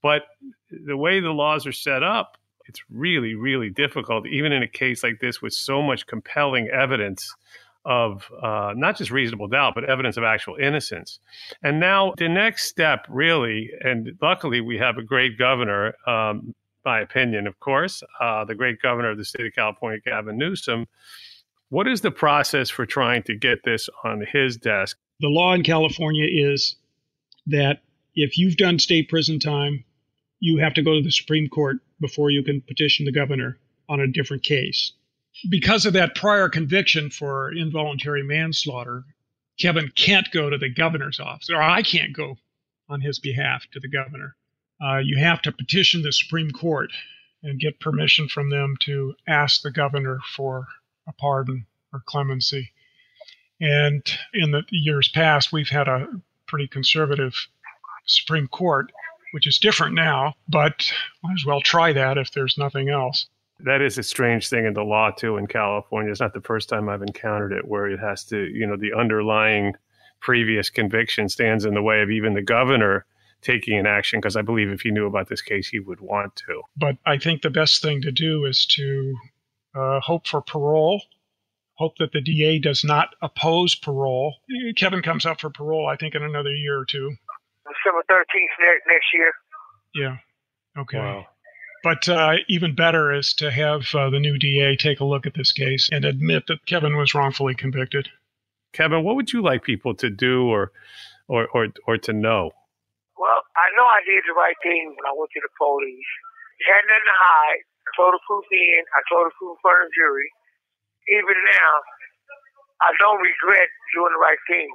But 0.01 0.23
the 0.69 0.97
way 0.97 1.21
the 1.21 1.31
laws 1.31 1.65
are 1.65 1.71
set 1.71 2.03
up, 2.03 2.37
it's 2.67 2.81
really 2.89 3.35
really 3.35 3.69
difficult 3.69 4.27
even 4.27 4.51
in 4.51 4.63
a 4.63 4.67
case 4.67 5.03
like 5.03 5.19
this 5.19 5.41
with 5.41 5.53
so 5.53 5.81
much 5.81 6.07
compelling 6.07 6.67
evidence 6.69 7.33
of 7.85 8.29
uh, 8.41 8.73
not 8.75 8.97
just 8.97 9.11
reasonable 9.11 9.47
doubt, 9.47 9.75
but 9.75 9.83
evidence 9.85 10.17
of 10.17 10.23
actual 10.23 10.55
innocence. 10.55 11.19
And 11.63 11.79
now 11.79 12.13
the 12.17 12.27
next 12.27 12.65
step, 12.65 13.05
really, 13.09 13.69
and 13.81 14.17
luckily 14.21 14.59
we 14.59 14.77
have 14.77 14.97
a 14.97 15.03
great 15.03 15.37
governor, 15.37 15.93
um, 16.07 16.55
my 16.83 16.99
opinion, 16.99 17.47
of 17.47 17.59
course, 17.59 18.03
uh, 18.19 18.45
the 18.45 18.55
great 18.55 18.81
governor 18.81 19.11
of 19.11 19.17
the 19.17 19.25
state 19.25 19.45
of 19.45 19.53
California, 19.53 19.99
Gavin 20.03 20.37
Newsom. 20.37 20.87
What 21.69 21.87
is 21.87 22.01
the 22.01 22.11
process 22.11 22.69
for 22.69 22.85
trying 22.85 23.23
to 23.23 23.35
get 23.35 23.63
this 23.63 23.89
on 24.03 24.25
his 24.31 24.57
desk? 24.57 24.97
The 25.19 25.29
law 25.29 25.53
in 25.53 25.63
California 25.63 26.27
is 26.29 26.75
that 27.47 27.81
if 28.15 28.37
you've 28.37 28.57
done 28.57 28.79
state 28.79 29.09
prison 29.09 29.39
time, 29.39 29.83
you 30.39 30.57
have 30.57 30.73
to 30.75 30.81
go 30.81 30.93
to 30.93 31.01
the 31.01 31.11
Supreme 31.11 31.49
Court 31.49 31.77
before 31.99 32.29
you 32.29 32.43
can 32.43 32.61
petition 32.61 33.05
the 33.05 33.11
governor 33.11 33.57
on 33.89 33.99
a 33.99 34.07
different 34.07 34.43
case. 34.43 34.93
Because 35.49 35.85
of 35.85 35.93
that 35.93 36.15
prior 36.15 36.49
conviction 36.49 37.09
for 37.09 37.51
involuntary 37.51 38.23
manslaughter, 38.23 39.03
Kevin 39.59 39.91
can't 39.95 40.31
go 40.31 40.49
to 40.49 40.57
the 40.57 40.69
governor's 40.69 41.19
office, 41.19 41.49
or 41.49 41.61
I 41.61 41.81
can't 41.81 42.13
go 42.13 42.37
on 42.89 43.01
his 43.01 43.19
behalf 43.19 43.63
to 43.71 43.79
the 43.79 43.87
governor. 43.87 44.35
Uh, 44.81 44.97
you 44.97 45.17
have 45.17 45.41
to 45.43 45.51
petition 45.51 46.01
the 46.01 46.11
Supreme 46.11 46.51
Court 46.51 46.91
and 47.43 47.59
get 47.59 47.79
permission 47.79 48.27
from 48.27 48.49
them 48.49 48.75
to 48.81 49.15
ask 49.27 49.61
the 49.61 49.71
governor 49.71 50.19
for 50.35 50.67
a 51.07 51.13
pardon 51.13 51.65
or 51.93 52.01
clemency. 52.05 52.71
And 53.61 54.01
in 54.33 54.51
the 54.51 54.63
years 54.69 55.07
past, 55.09 55.53
we've 55.53 55.69
had 55.69 55.87
a 55.87 56.07
pretty 56.47 56.67
conservative 56.67 57.47
Supreme 58.05 58.47
Court, 58.47 58.91
which 59.31 59.47
is 59.47 59.57
different 59.59 59.95
now, 59.95 60.35
but 60.47 60.91
might 61.23 61.35
as 61.39 61.45
well 61.45 61.61
try 61.61 61.93
that 61.93 62.17
if 62.17 62.31
there's 62.31 62.57
nothing 62.57 62.89
else. 62.89 63.27
That 63.59 63.81
is 63.81 63.97
a 63.97 64.03
strange 64.03 64.49
thing 64.49 64.65
in 64.65 64.73
the 64.73 64.83
law 64.83 65.11
too 65.11 65.37
in 65.37 65.47
California. 65.47 66.11
It's 66.11 66.19
not 66.19 66.33
the 66.33 66.41
first 66.41 66.69
time 66.69 66.89
I've 66.89 67.01
encountered 67.01 67.53
it 67.53 67.67
where 67.67 67.87
it 67.87 67.99
has 67.99 68.23
to, 68.25 68.37
you 68.37 68.67
know, 68.67 68.75
the 68.75 68.93
underlying 68.93 69.73
previous 70.19 70.69
conviction 70.69 71.29
stands 71.29 71.65
in 71.65 71.73
the 71.73 71.81
way 71.81 72.01
of 72.01 72.11
even 72.11 72.33
the 72.33 72.41
governor 72.41 73.05
taking 73.41 73.77
an 73.77 73.85
action 73.85 74.19
because 74.19 74.35
I 74.35 74.41
believe 74.41 74.69
if 74.69 74.81
he 74.81 74.91
knew 74.91 75.05
about 75.05 75.29
this 75.29 75.41
case, 75.41 75.67
he 75.67 75.79
would 75.79 76.01
want 76.01 76.35
to. 76.47 76.61
But 76.75 76.97
I 77.05 77.17
think 77.17 77.41
the 77.41 77.49
best 77.49 77.81
thing 77.81 78.01
to 78.01 78.11
do 78.11 78.45
is 78.45 78.65
to 78.71 79.15
uh, 79.75 79.99
hope 79.99 80.27
for 80.27 80.41
parole, 80.41 81.01
hope 81.75 81.97
that 81.99 82.11
the 82.11 82.21
DA 82.21 82.59
does 82.59 82.83
not 82.83 83.09
oppose 83.21 83.75
parole. 83.75 84.35
Kevin 84.77 85.01
comes 85.01 85.25
up 85.25 85.39
for 85.39 85.49
parole, 85.49 85.87
I 85.87 85.95
think, 85.95 86.15
in 86.15 86.23
another 86.23 86.53
year 86.53 86.79
or 86.79 86.85
two. 86.85 87.15
December 87.65 88.03
13th 88.09 88.77
next 88.87 89.05
year. 89.13 89.31
Yeah. 89.93 90.17
Okay. 90.81 90.97
Wow. 90.97 91.27
But 91.85 92.09
uh, 92.09 92.41
even 92.49 92.73
better 92.73 93.13
is 93.13 93.37
to 93.37 93.53
have 93.53 93.85
uh, 93.93 94.09
the 94.09 94.17
new 94.17 94.41
DA 94.41 94.73
take 94.73 95.05
a 95.05 95.05
look 95.05 95.29
at 95.29 95.37
this 95.37 95.53
case 95.53 95.85
and 95.93 96.01
admit 96.01 96.49
that 96.49 96.65
Kevin 96.65 96.97
was 96.97 97.13
wrongfully 97.13 97.53
convicted. 97.53 98.09
Kevin, 98.73 99.05
what 99.05 99.13
would 99.13 99.29
you 99.29 99.45
like 99.45 99.61
people 99.61 99.93
to 100.01 100.09
do 100.09 100.49
or, 100.49 100.73
or, 101.29 101.45
or, 101.53 101.69
or 101.85 102.01
to 102.01 102.11
know? 102.11 102.49
Well, 103.21 103.37
I 103.53 103.69
know 103.77 103.85
I 103.85 104.01
did 104.01 104.25
the 104.25 104.33
right 104.33 104.57
thing 104.65 104.97
when 104.97 105.05
I 105.05 105.13
went 105.13 105.29
to 105.37 105.45
the 105.45 105.53
police. 105.61 106.09
Had 106.65 106.89
nothing 106.89 107.05
to 107.05 107.17
hide. 107.21 107.61
I 107.61 107.89
told 107.93 108.17
the 108.17 108.21
truth 108.25 108.49
in. 108.49 108.81
I 108.89 109.01
told 109.05 109.29
the 109.29 109.33
truth 109.37 109.53
in 109.53 109.61
front 109.61 109.85
of 109.85 109.85
the 109.85 109.93
jury. 109.93 110.29
Even 111.21 111.37
now, 111.37 111.73
I 112.81 112.97
don't 112.97 113.21
regret 113.21 113.69
doing 113.93 114.09
the 114.09 114.25
right 114.25 114.41
thing 114.49 114.73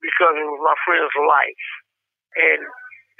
because 0.00 0.32
it 0.40 0.48
was 0.48 0.64
my 0.64 0.76
friend's 0.88 1.12
life. 1.28 1.66
And 2.40 2.64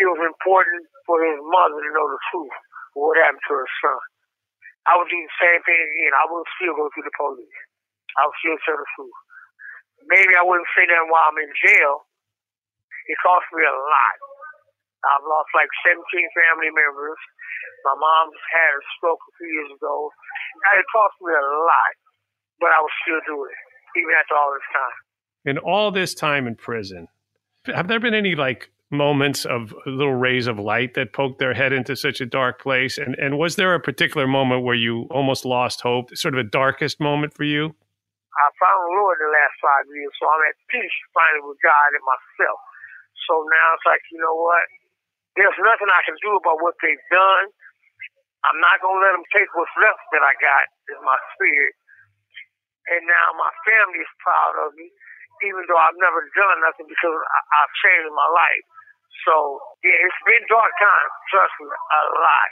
it 0.00 0.08
was 0.08 0.20
important 0.24 0.88
for 1.04 1.20
his 1.20 1.36
mother 1.44 1.76
to 1.76 1.90
know 1.92 2.08
the 2.08 2.22
truth 2.32 2.56
of 2.56 2.71
what 2.94 3.16
happened 3.20 3.42
to 3.48 3.54
her 3.56 3.70
son. 3.80 4.00
I 4.88 4.98
would 4.98 5.06
do 5.08 5.16
the 5.16 5.36
same 5.38 5.62
thing 5.62 5.78
again. 5.78 6.12
I 6.16 6.26
would 6.26 6.48
still 6.58 6.74
go 6.74 6.90
to 6.90 7.02
the 7.02 7.14
police. 7.14 7.58
I 8.18 8.26
would 8.26 8.38
still 8.42 8.58
tell 8.66 8.78
the 8.78 8.88
truth. 8.98 9.18
Maybe 10.10 10.34
I 10.34 10.42
wouldn't 10.42 10.68
say 10.74 10.84
that 10.90 11.06
while 11.06 11.30
I'm 11.30 11.38
in 11.38 11.52
jail. 11.62 12.02
It 13.06 13.18
cost 13.22 13.46
me 13.54 13.62
a 13.62 13.72
lot. 13.74 14.16
I've 15.02 15.26
lost 15.26 15.50
like 15.54 15.70
17 15.86 15.98
family 16.34 16.70
members. 16.70 17.18
My 17.86 17.94
mom 17.98 18.30
had 18.54 18.70
a 18.78 18.82
stroke 18.98 19.18
a 19.18 19.32
few 19.38 19.50
years 19.50 19.70
ago. 19.74 20.10
And 20.70 20.78
It 20.78 20.86
cost 20.90 21.14
me 21.22 21.34
a 21.34 21.42
lot, 21.42 21.94
but 22.62 22.70
I 22.70 22.78
will 22.78 22.96
still 23.02 23.22
do 23.26 23.36
it, 23.46 23.58
even 23.98 24.14
after 24.14 24.34
all 24.38 24.54
this 24.54 24.68
time. 24.70 24.98
In 25.42 25.56
all 25.58 25.90
this 25.90 26.14
time 26.14 26.46
in 26.46 26.54
prison, 26.54 27.08
have 27.66 27.88
there 27.88 27.98
been 27.98 28.14
any 28.14 28.34
like 28.34 28.70
moments 28.92 29.44
of 29.44 29.74
little 29.86 30.14
rays 30.14 30.46
of 30.46 30.58
light 30.58 30.94
that 30.94 31.12
poked 31.12 31.38
their 31.38 31.54
head 31.54 31.72
into 31.72 31.96
such 31.96 32.20
a 32.20 32.26
dark 32.26 32.60
place? 32.62 32.98
And 32.98 33.16
and 33.16 33.38
was 33.38 33.56
there 33.56 33.74
a 33.74 33.80
particular 33.80 34.26
moment 34.26 34.62
where 34.62 34.76
you 34.76 35.08
almost 35.10 35.44
lost 35.44 35.80
hope, 35.80 36.14
sort 36.14 36.34
of 36.34 36.40
a 36.40 36.48
darkest 36.48 37.00
moment 37.00 37.34
for 37.34 37.44
you? 37.44 37.74
I 38.32 38.48
found 38.56 38.80
the 38.88 38.96
Lord 38.96 39.20
in 39.20 39.28
the 39.28 39.36
last 39.36 39.56
five 39.60 39.84
years, 39.92 40.12
so 40.16 40.24
I'm 40.24 40.40
at 40.48 40.56
peace 40.72 40.96
finally 41.12 41.44
with 41.44 41.60
God 41.60 41.92
and 41.92 42.04
myself. 42.04 42.60
So 43.28 43.44
now 43.44 43.66
it's 43.76 43.86
like, 43.86 44.02
you 44.08 44.18
know 44.18 44.34
what? 44.34 44.64
There's 45.36 45.56
nothing 45.60 45.88
I 45.92 46.04
can 46.04 46.16
do 46.20 46.36
about 46.36 46.60
what 46.60 46.76
they've 46.80 47.06
done. 47.12 47.52
I'm 48.42 48.58
not 48.58 48.82
going 48.82 48.98
to 48.98 49.04
let 49.04 49.14
them 49.14 49.26
take 49.30 49.52
what's 49.54 49.72
left 49.78 50.02
that 50.16 50.24
I 50.24 50.34
got 50.40 50.64
is 50.90 51.00
my 51.06 51.16
spirit. 51.36 51.76
And 52.90 53.06
now 53.06 53.26
my 53.38 53.52
family 53.62 54.02
is 54.02 54.12
proud 54.18 54.58
of 54.66 54.74
me, 54.74 54.90
even 55.46 55.62
though 55.70 55.78
I've 55.78 55.96
never 56.00 56.26
done 56.34 56.58
nothing 56.66 56.90
because 56.90 57.14
I, 57.14 57.40
I've 57.62 57.74
changed 57.84 58.10
my 58.10 58.28
life. 58.34 58.66
So, 59.28 59.60
yeah, 59.84 59.96
it's 60.06 60.22
been 60.26 60.44
dark 60.48 60.72
times, 60.80 61.14
trust 61.30 61.54
me, 61.60 61.68
a 61.68 62.02
lot. 62.16 62.50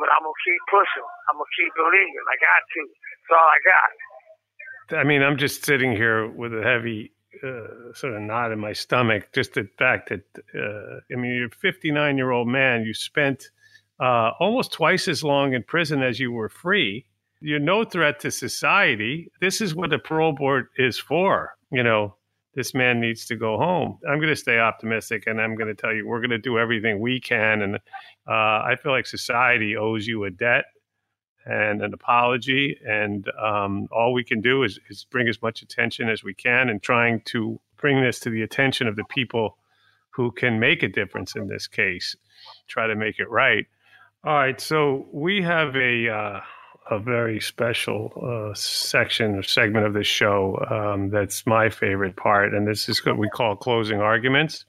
But 0.00 0.08
I'm 0.10 0.24
to 0.24 0.34
keep 0.42 0.62
pushing. 0.72 1.08
I'm 1.28 1.36
to 1.36 1.48
keep 1.54 1.72
believing. 1.76 2.24
I 2.24 2.36
got 2.40 2.62
to. 2.64 2.80
That's 2.88 3.32
all 3.36 3.48
I 3.48 3.60
got. 3.62 3.92
I 5.00 5.04
mean, 5.04 5.22
I'm 5.22 5.36
just 5.36 5.64
sitting 5.64 5.92
here 5.92 6.26
with 6.26 6.52
a 6.52 6.62
heavy 6.62 7.12
uh, 7.44 7.92
sort 7.94 8.14
of 8.14 8.22
knot 8.22 8.52
in 8.52 8.58
my 8.58 8.72
stomach. 8.72 9.32
Just 9.32 9.54
the 9.54 9.68
fact 9.78 10.08
that 10.08 10.24
uh, 10.54 11.00
I 11.12 11.16
mean, 11.16 11.34
you're 11.34 11.46
a 11.46 11.50
59 11.50 12.16
year 12.16 12.30
old 12.30 12.48
man. 12.48 12.82
You 12.82 12.94
spent 12.94 13.50
uh, 14.00 14.32
almost 14.40 14.72
twice 14.72 15.06
as 15.06 15.22
long 15.22 15.54
in 15.54 15.62
prison 15.62 16.02
as 16.02 16.18
you 16.18 16.32
were 16.32 16.48
free. 16.48 17.06
You're 17.40 17.60
no 17.60 17.84
threat 17.84 18.20
to 18.20 18.30
society. 18.30 19.30
This 19.40 19.60
is 19.60 19.74
what 19.74 19.90
the 19.90 19.98
parole 19.98 20.32
board 20.32 20.66
is 20.76 20.98
for. 20.98 21.56
You 21.70 21.82
know, 21.82 22.16
this 22.54 22.74
man 22.74 23.00
needs 23.00 23.26
to 23.26 23.36
go 23.36 23.56
home. 23.56 23.98
I'm 24.08 24.18
going 24.18 24.28
to 24.28 24.36
stay 24.36 24.58
optimistic, 24.58 25.24
and 25.26 25.40
I'm 25.40 25.54
going 25.54 25.68
to 25.68 25.80
tell 25.80 25.94
you 25.94 26.06
we're 26.06 26.20
going 26.20 26.30
to 26.30 26.38
do 26.38 26.58
everything 26.58 27.00
we 27.00 27.20
can. 27.20 27.62
And 27.62 27.76
uh, 27.76 27.78
I 28.28 28.76
feel 28.82 28.92
like 28.92 29.06
society 29.06 29.76
owes 29.76 30.06
you 30.06 30.24
a 30.24 30.30
debt 30.30 30.64
and 31.46 31.82
an 31.82 31.94
apology. 31.94 32.78
And 32.86 33.30
um, 33.40 33.88
all 33.92 34.12
we 34.12 34.24
can 34.24 34.40
do 34.40 34.62
is, 34.62 34.78
is 34.88 35.06
bring 35.10 35.28
as 35.28 35.40
much 35.42 35.62
attention 35.62 36.08
as 36.08 36.22
we 36.22 36.34
can 36.34 36.68
and 36.68 36.82
trying 36.82 37.22
to 37.26 37.60
bring 37.76 38.02
this 38.02 38.20
to 38.20 38.30
the 38.30 38.42
attention 38.42 38.86
of 38.86 38.96
the 38.96 39.04
people 39.04 39.56
who 40.10 40.32
can 40.32 40.58
make 40.58 40.82
a 40.82 40.88
difference 40.88 41.36
in 41.36 41.46
this 41.46 41.66
case, 41.66 42.16
try 42.68 42.86
to 42.86 42.96
make 42.96 43.18
it 43.18 43.30
right. 43.30 43.66
All 44.24 44.34
right, 44.34 44.60
so 44.60 45.08
we 45.12 45.40
have 45.42 45.74
a 45.76 46.08
uh, 46.08 46.40
a 46.90 46.98
very 46.98 47.40
special 47.40 48.12
uh, 48.20 48.54
section 48.54 49.36
or 49.36 49.42
segment 49.42 49.86
of 49.86 49.94
the 49.94 50.04
show 50.04 50.58
um, 50.70 51.10
that's 51.10 51.46
my 51.46 51.70
favorite 51.70 52.16
part, 52.16 52.52
and 52.52 52.66
this 52.66 52.88
is 52.88 53.04
what 53.04 53.16
we 53.16 53.28
call 53.28 53.56
closing 53.56 54.00
arguments. 54.00 54.64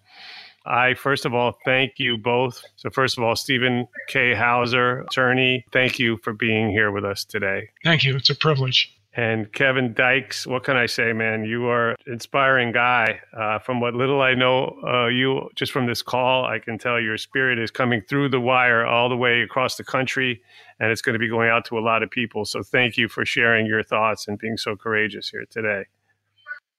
I, 0.66 0.94
first 0.94 1.26
of 1.26 1.34
all, 1.34 1.58
thank 1.66 1.94
you 1.98 2.18
both. 2.18 2.64
So, 2.76 2.90
first 2.92 3.18
of 3.18 3.24
all, 3.24 3.36
Stephen 3.36 3.88
K. 4.08 4.36
Hauser, 4.36 5.02
attorney, 5.02 5.66
thank 5.72 5.98
you 5.98 6.18
for 6.18 6.34
being 6.34 6.70
here 6.70 6.92
with 6.92 7.04
us 7.04 7.26
today. 7.26 7.70
Thank 7.84 8.04
you. 8.04 8.16
It's 8.16 8.30
a 8.30 8.36
privilege. 8.36 8.96
And 9.14 9.52
Kevin 9.52 9.94
Dykes, 9.94 10.48
what 10.48 10.64
can 10.64 10.78
I 10.78 10.86
say, 10.86 11.12
man? 11.12 11.44
You 11.44 11.68
are 11.68 11.92
an 11.92 11.98
inspiring 12.08 12.72
guy. 12.72 13.20
Uh, 13.38 13.60
from 13.60 13.82
what 13.82 13.94
little 13.94 14.22
I 14.22 14.36
know 14.36 14.78
uh, 14.88 15.08
you 15.08 15.50
just 15.56 15.74
from 15.74 15.86
this 15.86 16.02
call, 16.02 16.46
I 16.46 16.60
can 16.60 16.78
tell 16.78 17.00
your 17.00 17.18
spirit 17.18 17.60
is 17.60 17.72
coming 17.72 18.02
through 18.08 18.30
the 18.30 18.40
wire 18.40 18.86
all 18.86 19.10
the 19.10 19.18
way 19.18 19.42
across 19.42 19.76
the 19.76 19.84
country, 19.84 20.42
and 20.82 20.92
it's 20.92 21.02
going 21.02 21.14
to 21.14 21.20
be 21.20 21.30
going 21.30 21.48
out 21.48 21.64
to 21.64 21.78
a 21.78 21.80
lot 21.80 22.02
of 22.02 22.10
people. 22.10 22.44
So 22.44 22.64
thank 22.64 22.98
you 22.98 23.08
for 23.08 23.24
sharing 23.24 23.68
your 23.68 23.84
thoughts 23.84 24.28
and 24.28 24.38
being 24.40 24.58
so 24.58 24.76
courageous 24.76 25.30
here 25.30 25.46
today. 25.48 25.86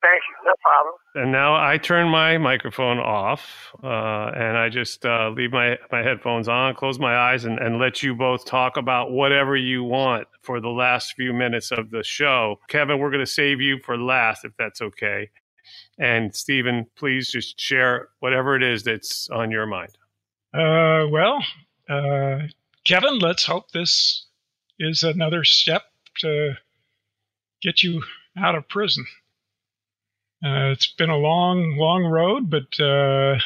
Thank 0.03 0.23
you. 0.29 0.35
No 0.45 0.55
problem. 0.61 0.95
And 1.15 1.31
now 1.31 1.55
I 1.55 1.79
turn 1.79 2.09
my 2.09 2.37
microphone 2.37 2.99
off 2.99 3.73
uh, 3.85 4.33
and 4.35 4.59
I 4.59 4.69
just 4.71 5.07
uh, 5.07 5.31
leave 5.31 5.53
my, 5.53 5.79
my 5.93 6.03
headphones 6.03 6.49
on, 6.49 6.75
close 6.75 6.99
my 6.99 7.17
eyes, 7.17 7.45
and, 7.45 7.61
and 7.61 7.79
let 7.79 8.03
you 8.03 8.13
both 8.13 8.45
talk 8.45 8.77
about 8.77 9.13
whatever 9.13 9.57
you 9.57 9.85
want 9.85 10.27
for 10.43 10.61
the 10.61 10.69
last 10.69 11.15
few 11.15 11.33
minutes 11.33 11.71
of 11.71 11.91
the 11.91 12.03
show. 12.03 12.59
Kevin, 12.67 12.99
we're 12.99 13.11
going 13.11 13.25
to 13.25 13.31
save 13.31 13.61
you 13.61 13.79
for 13.85 13.97
last, 13.97 14.45
if 14.45 14.51
that's 14.59 14.83
okay. 14.83 15.31
And 16.01 16.35
Stephen, 16.35 16.87
please 16.97 17.31
just 17.31 17.61
share 17.61 18.09
whatever 18.19 18.57
it 18.57 18.65
is 18.65 18.83
that's 18.83 19.31
on 19.31 19.53
your 19.53 19.67
mind. 19.67 19.97
Uh, 20.53 21.07
well, 21.09 21.39
uh, 21.89 22.39
Kevin, 22.85 23.19
let's 23.21 23.47
hope 23.47 23.71
this 23.71 24.27
is 24.79 25.03
another 25.05 25.45
step 25.45 25.83
to 26.19 26.55
get 27.63 27.83
you 27.83 28.03
out 28.37 28.57
of 28.57 28.69
prison. 28.69 29.07
Uh, 30.43 30.75
it's 30.75 30.91
been 30.99 31.11
a 31.11 31.17
long, 31.17 31.79
long 31.79 32.03
road, 32.03 32.51
but 32.51 32.67
uh, 32.83 33.39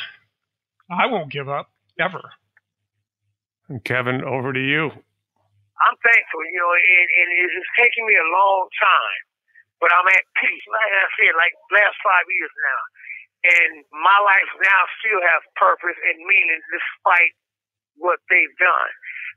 I 0.89 1.05
won't 1.05 1.29
give 1.31 1.49
up 1.49 1.69
ever. 2.01 2.33
And 3.69 3.85
Kevin, 3.85 4.25
over 4.25 4.55
to 4.55 4.61
you. 4.61 4.89
I'm 4.89 5.99
thankful, 6.01 6.41
you 6.49 6.57
know, 6.57 6.73
and, 6.73 7.09
and 7.21 7.29
it's 7.37 7.73
taken 7.77 8.09
me 8.09 8.17
a 8.17 8.33
long 8.33 8.65
time, 8.81 9.21
but 9.85 9.93
I'm 9.93 10.09
at 10.17 10.25
peace. 10.41 10.65
Like 10.73 10.93
I 10.97 11.07
said, 11.21 11.37
like 11.37 11.53
last 11.77 12.01
five 12.01 12.25
years 12.33 12.55
now, 12.57 12.81
and 13.53 13.73
my 13.93 14.19
life 14.25 14.51
now 14.65 14.81
still 15.05 15.21
has 15.21 15.45
purpose 15.61 15.99
and 16.09 16.25
meaning 16.25 16.61
despite 16.73 17.37
what 18.01 18.17
they've 18.33 18.57
done. 18.57 18.93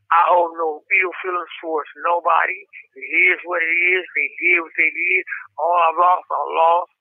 I 0.10 0.22
hold 0.34 0.58
no 0.58 0.82
ill 0.82 1.14
feelings 1.22 1.54
towards 1.62 1.90
nobody. 2.02 2.58
It 2.98 3.10
is 3.36 3.40
what 3.46 3.62
it 3.62 3.78
is. 3.94 4.04
They 4.18 4.30
did 4.42 4.60
what 4.66 4.74
they 4.78 4.90
did. 4.90 5.24
All 5.62 5.78
I've 5.90 6.00
lost, 6.02 6.26
I 6.30 6.42
lost. 6.58 6.94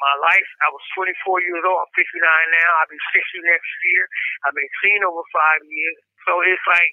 My 0.00 0.14
life, 0.32 0.50
I 0.64 0.68
was 0.72 0.84
24 0.96 1.44
years 1.44 1.64
old. 1.64 1.80
I'm 1.80 1.92
59 1.96 2.20
now. 2.20 2.70
I'll 2.80 2.92
be 2.92 3.00
60 3.16 3.48
next 3.48 3.70
year. 3.92 4.02
I've 4.48 4.56
been 4.56 4.72
clean 4.80 5.00
over 5.04 5.24
five 5.32 5.60
years. 5.68 5.96
So 6.28 6.40
it's 6.44 6.66
like, 6.68 6.90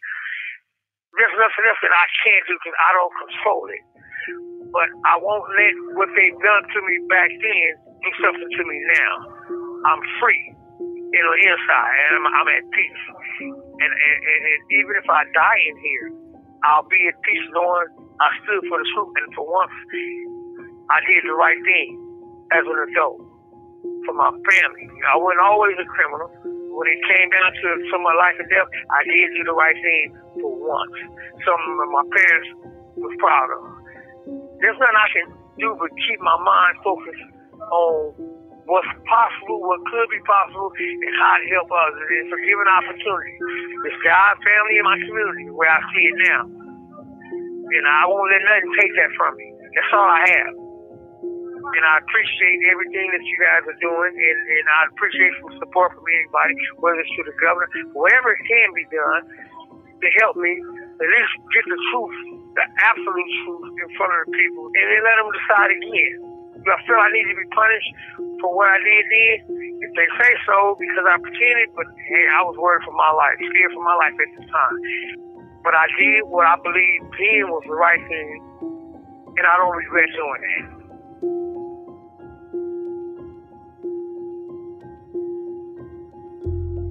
there's 1.15 1.37
nothing 1.39 1.65
else 1.67 1.81
that 1.83 1.95
I 1.95 2.07
can't 2.23 2.45
do 2.47 2.55
because 2.59 2.77
I 2.79 2.89
don't 2.95 3.15
control 3.27 3.63
it. 3.71 3.83
But 4.71 4.89
I 5.07 5.15
won't 5.19 5.47
let 5.55 5.73
what 5.95 6.11
they've 6.15 6.39
done 6.43 6.63
to 6.67 6.79
me 6.83 6.95
back 7.07 7.31
then 7.31 7.69
do 8.03 8.09
something 8.21 8.51
to 8.51 8.63
me 8.67 8.77
now. 8.99 9.13
I'm 9.87 10.03
free, 10.19 10.56
you 11.13 11.21
know, 11.23 11.33
inside, 11.39 11.95
and 12.07 12.11
I'm, 12.19 12.25
I'm 12.27 12.49
at 12.51 12.65
peace. 12.71 13.03
And, 13.39 13.91
and, 13.91 14.17
and, 14.27 14.43
even 14.75 14.93
if 14.99 15.07
I 15.07 15.23
die 15.31 15.61
in 15.71 15.75
here, 15.79 16.07
I'll 16.67 16.87
be 16.89 16.99
at 17.07 17.15
peace 17.23 17.47
knowing 17.55 17.87
I 18.19 18.29
stood 18.43 18.63
for 18.67 18.77
the 18.81 18.87
truth. 18.91 19.13
And 19.23 19.29
for 19.37 19.45
once, 19.47 19.71
I 20.91 20.99
did 21.07 21.23
the 21.23 21.37
right 21.37 21.59
thing 21.63 21.95
as 22.51 22.63
an 22.67 22.77
adult 22.91 23.23
for 24.03 24.13
my 24.15 24.31
family. 24.31 24.85
I 25.07 25.15
wasn't 25.15 25.43
always 25.43 25.75
a 25.79 25.87
criminal. 25.87 26.27
When 26.75 26.87
it 26.91 27.01
came 27.09 27.27
down 27.33 27.49
to 27.55 27.67
some 27.89 28.05
of 28.05 28.07
my 28.11 28.17
life 28.19 28.37
and 28.37 28.49
death, 28.51 28.69
I 28.91 29.01
did 29.07 29.33
do 29.33 29.41
the 29.49 29.57
right 29.57 29.77
thing 29.79 30.13
for 30.43 30.51
once. 30.53 30.97
Something 31.41 31.75
that 31.81 31.89
my 31.89 32.05
parents 32.05 32.49
was 32.99 33.13
proud 33.17 33.49
of. 33.49 33.61
There's 34.59 34.77
nothing 34.77 34.99
I 34.99 35.09
can 35.13 35.27
do 35.57 35.73
but 35.79 35.89
keep 36.05 36.19
my 36.21 36.37
mind 36.37 36.75
focused 36.83 37.25
on 37.71 38.36
what's 38.67 38.91
possible, 39.07 39.63
what 39.63 39.79
could 39.87 40.07
be 40.11 40.19
possible, 40.27 40.69
and 40.75 41.13
how 41.17 41.39
to 41.39 41.47
help 41.55 41.71
others. 41.71 42.07
And 42.07 42.27
for 42.27 42.39
giving 42.43 42.67
opportunity. 42.67 43.33
It's 43.87 43.99
God, 44.03 44.35
family, 44.43 44.75
and 44.77 44.87
my 44.87 44.99
community 45.07 45.47
where 45.55 45.71
I 45.71 45.79
see 45.95 46.05
it 46.11 46.17
now. 46.27 46.43
And 46.47 47.83
I 47.87 48.03
won't 48.07 48.27
let 48.31 48.43
nothing 48.43 48.71
take 48.79 48.93
that 48.99 49.11
from 49.15 49.35
me. 49.39 49.47
That's 49.75 49.91
all 49.95 50.07
I 50.07 50.23
have. 50.23 50.53
And 51.67 51.83
I 51.83 51.99
appreciate 51.99 52.59
everything 52.71 53.07
that 53.11 53.23
you 53.27 53.37
guys 53.43 53.63
are 53.67 53.79
doing, 53.83 54.13
and, 54.15 54.39
and 54.55 54.65
I 54.71 54.87
appreciate 54.87 55.35
some 55.43 55.51
support 55.59 55.91
from 55.91 56.07
anybody, 56.07 56.55
whether 56.79 56.99
it's 57.03 57.11
to 57.19 57.27
the 57.27 57.35
governor, 57.43 57.67
whatever 57.91 58.31
can 58.47 58.67
be 58.71 58.87
done 58.87 59.23
to 59.99 60.07
help 60.23 60.39
me 60.39 60.53
at 60.55 61.07
least 61.11 61.33
get 61.51 61.65
the 61.67 61.79
truth, 61.91 62.17
the 62.55 62.65
absolute 62.87 63.31
truth 63.43 63.67
in 63.83 63.89
front 63.99 64.15
of 64.15 64.19
the 64.27 64.31
people, 64.31 64.65
and 64.79 64.85
then 64.95 65.01
let 65.03 65.15
them 65.19 65.29
decide 65.35 65.71
again. 65.75 66.26
If 66.57 66.65
I 66.65 66.77
feel 66.89 66.97
I 66.97 67.09
need 67.13 67.29
to 67.29 67.37
be 67.37 67.47
punished 67.53 67.91
for 68.41 68.49
what 68.55 68.67
I 68.67 68.81
did 68.81 69.05
then, 69.05 69.35
if 69.77 69.91
they 69.93 70.09
say 70.17 70.31
so, 70.45 70.75
because 70.79 71.05
I 71.05 71.21
pretended, 71.21 71.69
but 71.77 71.85
hey, 72.09 72.25
I 72.33 72.41
was 72.41 72.57
worried 72.57 72.81
for 72.83 72.97
my 72.97 73.11
life, 73.13 73.37
scared 73.37 73.71
for 73.73 73.83
my 73.85 73.93
life 73.93 74.17
at 74.17 74.29
the 74.35 74.45
time. 74.49 74.77
But 75.63 75.77
I 75.77 75.85
did 75.99 76.25
what 76.25 76.45
I 76.49 76.57
believed 76.57 77.13
then 77.13 77.49
was 77.53 77.63
the 77.69 77.77
right 77.77 78.01
thing, 78.09 78.41
and 79.37 79.45
I 79.45 79.57
don't 79.57 79.77
regret 79.77 80.09
doing 80.17 80.41
that. 80.41 80.77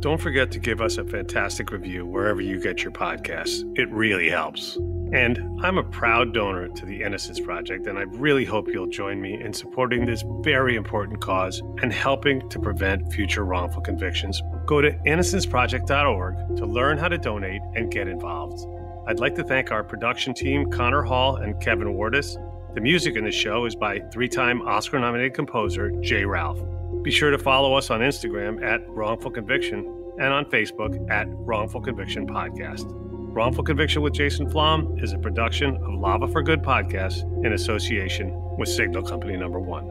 Don't 0.00 0.20
forget 0.20 0.52
to 0.52 0.60
give 0.60 0.80
us 0.80 0.98
a 0.98 1.04
fantastic 1.04 1.72
review 1.72 2.06
wherever 2.06 2.40
you 2.40 2.60
get 2.60 2.84
your 2.84 2.92
podcasts. 2.92 3.64
It 3.76 3.90
really 3.90 4.30
helps. 4.30 4.78
And 5.12 5.60
I'm 5.62 5.78
a 5.78 5.84
proud 5.84 6.34
donor 6.34 6.68
to 6.68 6.86
the 6.86 7.02
Innocence 7.02 7.38
Project, 7.38 7.86
and 7.86 7.96
I 7.98 8.02
really 8.02 8.44
hope 8.44 8.68
you'll 8.68 8.88
join 8.88 9.20
me 9.20 9.40
in 9.40 9.52
supporting 9.52 10.04
this 10.04 10.24
very 10.40 10.74
important 10.74 11.20
cause 11.20 11.62
and 11.80 11.92
helping 11.92 12.48
to 12.50 12.58
prevent 12.58 13.12
future 13.12 13.44
wrongful 13.44 13.82
convictions. 13.82 14.42
Go 14.66 14.80
to 14.80 14.90
innocenceproject.org 15.06 16.56
to 16.56 16.66
learn 16.66 16.98
how 16.98 17.08
to 17.08 17.18
donate 17.18 17.62
and 17.74 17.90
get 17.90 18.08
involved. 18.08 18.66
I'd 19.06 19.20
like 19.20 19.36
to 19.36 19.44
thank 19.44 19.70
our 19.70 19.84
production 19.84 20.34
team, 20.34 20.70
Connor 20.70 21.02
Hall 21.02 21.36
and 21.36 21.60
Kevin 21.60 21.88
Wardis. 21.88 22.36
The 22.74 22.80
music 22.80 23.14
in 23.14 23.24
the 23.24 23.30
show 23.30 23.64
is 23.64 23.76
by 23.76 24.00
three 24.12 24.28
time 24.28 24.60
Oscar 24.62 24.98
nominated 24.98 25.34
composer 25.34 25.92
J. 26.00 26.24
Ralph. 26.24 26.60
Be 27.02 27.12
sure 27.12 27.30
to 27.30 27.38
follow 27.38 27.74
us 27.74 27.90
on 27.90 28.00
Instagram 28.00 28.62
at 28.64 28.86
Wrongful 28.88 29.30
Conviction 29.30 29.86
and 30.18 30.32
on 30.32 30.46
Facebook 30.46 31.08
at 31.10 31.28
Wrongful 31.28 31.80
Conviction 31.80 32.26
Podcast. 32.26 33.05
Wrongful 33.36 33.64
Conviction 33.64 34.00
with 34.00 34.14
Jason 34.14 34.48
Flom 34.48 34.98
is 34.98 35.12
a 35.12 35.18
production 35.18 35.76
of 35.76 35.92
Lava 35.92 36.26
for 36.26 36.42
Good 36.42 36.62
podcast 36.62 37.22
in 37.44 37.52
association 37.52 38.32
with 38.56 38.66
Signal 38.66 39.02
Company 39.02 39.36
Number 39.36 39.60
One. 39.60 39.84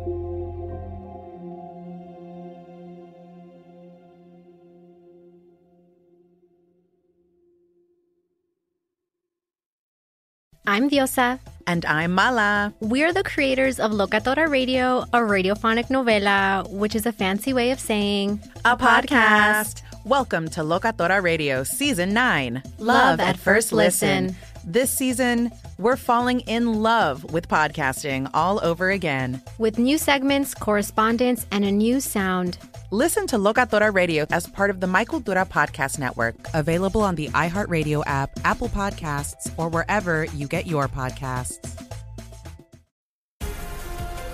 I'm 10.65 10.89
Diosa. 10.89 11.39
And 11.67 11.83
I'm 11.85 12.11
Mala. 12.11 12.73
We're 12.79 13.11
the 13.11 13.23
creators 13.23 13.79
of 13.79 13.91
Locatora 13.91 14.47
Radio, 14.47 15.01
a 15.13 15.19
radiophonic 15.19 15.87
novela, 15.87 16.69
which 16.69 16.95
is 16.95 17.07
a 17.07 17.11
fancy 17.11 17.53
way 17.53 17.71
of 17.71 17.79
saying 17.79 18.39
a 18.63 18.77
podcast. 18.77 19.81
Welcome 20.05 20.49
to 20.49 20.59
Locatora 20.61 21.19
Radio 21.19 21.63
Season 21.63 22.13
9 22.13 22.61
Love 22.77 23.19
at 23.19 23.39
First 23.39 23.73
Listen. 23.73 24.35
This 24.63 24.91
season, 24.91 25.51
we're 25.79 25.95
falling 25.95 26.41
in 26.41 26.83
love 26.83 27.33
with 27.33 27.47
podcasting 27.47 28.29
all 28.31 28.63
over 28.63 28.91
again. 28.91 29.41
With 29.57 29.79
new 29.79 29.97
segments, 29.97 30.53
correspondence, 30.53 31.47
and 31.49 31.65
a 31.65 31.71
new 31.71 31.99
sound. 31.99 32.59
Listen 32.91 33.25
to 33.25 33.37
Locatora 33.37 33.91
Radio 33.91 34.27
as 34.29 34.45
part 34.45 34.69
of 34.69 34.79
the 34.79 34.85
My 34.85 35.05
Cultura 35.05 35.49
Podcast 35.49 35.97
Network, 35.97 36.35
available 36.53 37.01
on 37.01 37.15
the 37.15 37.29
iHeartRadio 37.29 38.03
app, 38.05 38.29
Apple 38.45 38.69
Podcasts, 38.69 39.51
or 39.57 39.69
wherever 39.69 40.25
you 40.25 40.47
get 40.47 40.67
your 40.67 40.87
podcasts. 40.87 41.57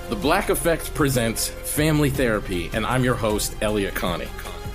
The 0.10 0.18
Black 0.18 0.50
Effect 0.50 0.94
presents 0.94 1.48
Family 1.48 2.10
Therapy, 2.10 2.70
and 2.74 2.86
I'm 2.86 3.06
your 3.06 3.16
host, 3.16 3.56
Elliott 3.62 3.96
Connie. 3.96 4.28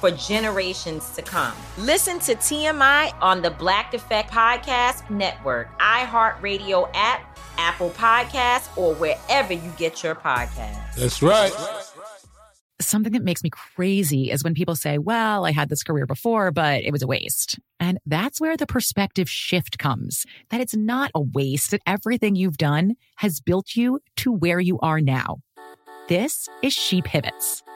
for 0.00 0.10
generations 0.10 1.10
to 1.10 1.22
come. 1.22 1.54
Listen 1.78 2.18
to 2.20 2.34
TMI 2.34 3.12
on 3.20 3.42
the 3.42 3.50
Black 3.50 3.94
Effect 3.94 4.30
Podcast 4.30 5.08
Network, 5.10 5.78
iHeartRadio 5.78 6.90
app, 6.94 7.38
Apple 7.58 7.90
Podcasts, 7.90 8.76
or 8.76 8.94
wherever 8.94 9.52
you 9.52 9.72
get 9.76 10.02
your 10.02 10.14
podcasts. 10.14 10.96
That's 10.96 11.22
right. 11.22 11.52
Something 12.78 13.14
that 13.14 13.24
makes 13.24 13.42
me 13.42 13.48
crazy 13.48 14.30
is 14.30 14.44
when 14.44 14.52
people 14.52 14.76
say, 14.76 14.98
well, 14.98 15.46
I 15.46 15.52
had 15.52 15.70
this 15.70 15.82
career 15.82 16.04
before, 16.04 16.50
but 16.50 16.84
it 16.84 16.92
was 16.92 17.02
a 17.02 17.06
waste. 17.06 17.58
And 17.80 17.98
that's 18.04 18.38
where 18.38 18.54
the 18.54 18.66
perspective 18.66 19.30
shift 19.30 19.78
comes 19.78 20.26
that 20.50 20.60
it's 20.60 20.76
not 20.76 21.10
a 21.14 21.22
waste, 21.22 21.70
that 21.70 21.80
everything 21.86 22.36
you've 22.36 22.58
done 22.58 22.96
has 23.16 23.40
built 23.40 23.76
you 23.76 24.00
to 24.16 24.30
where 24.30 24.60
you 24.60 24.78
are 24.80 25.00
now. 25.00 25.38
This 26.08 26.50
is 26.62 26.74
She 26.74 27.00
Pivots, 27.00 27.62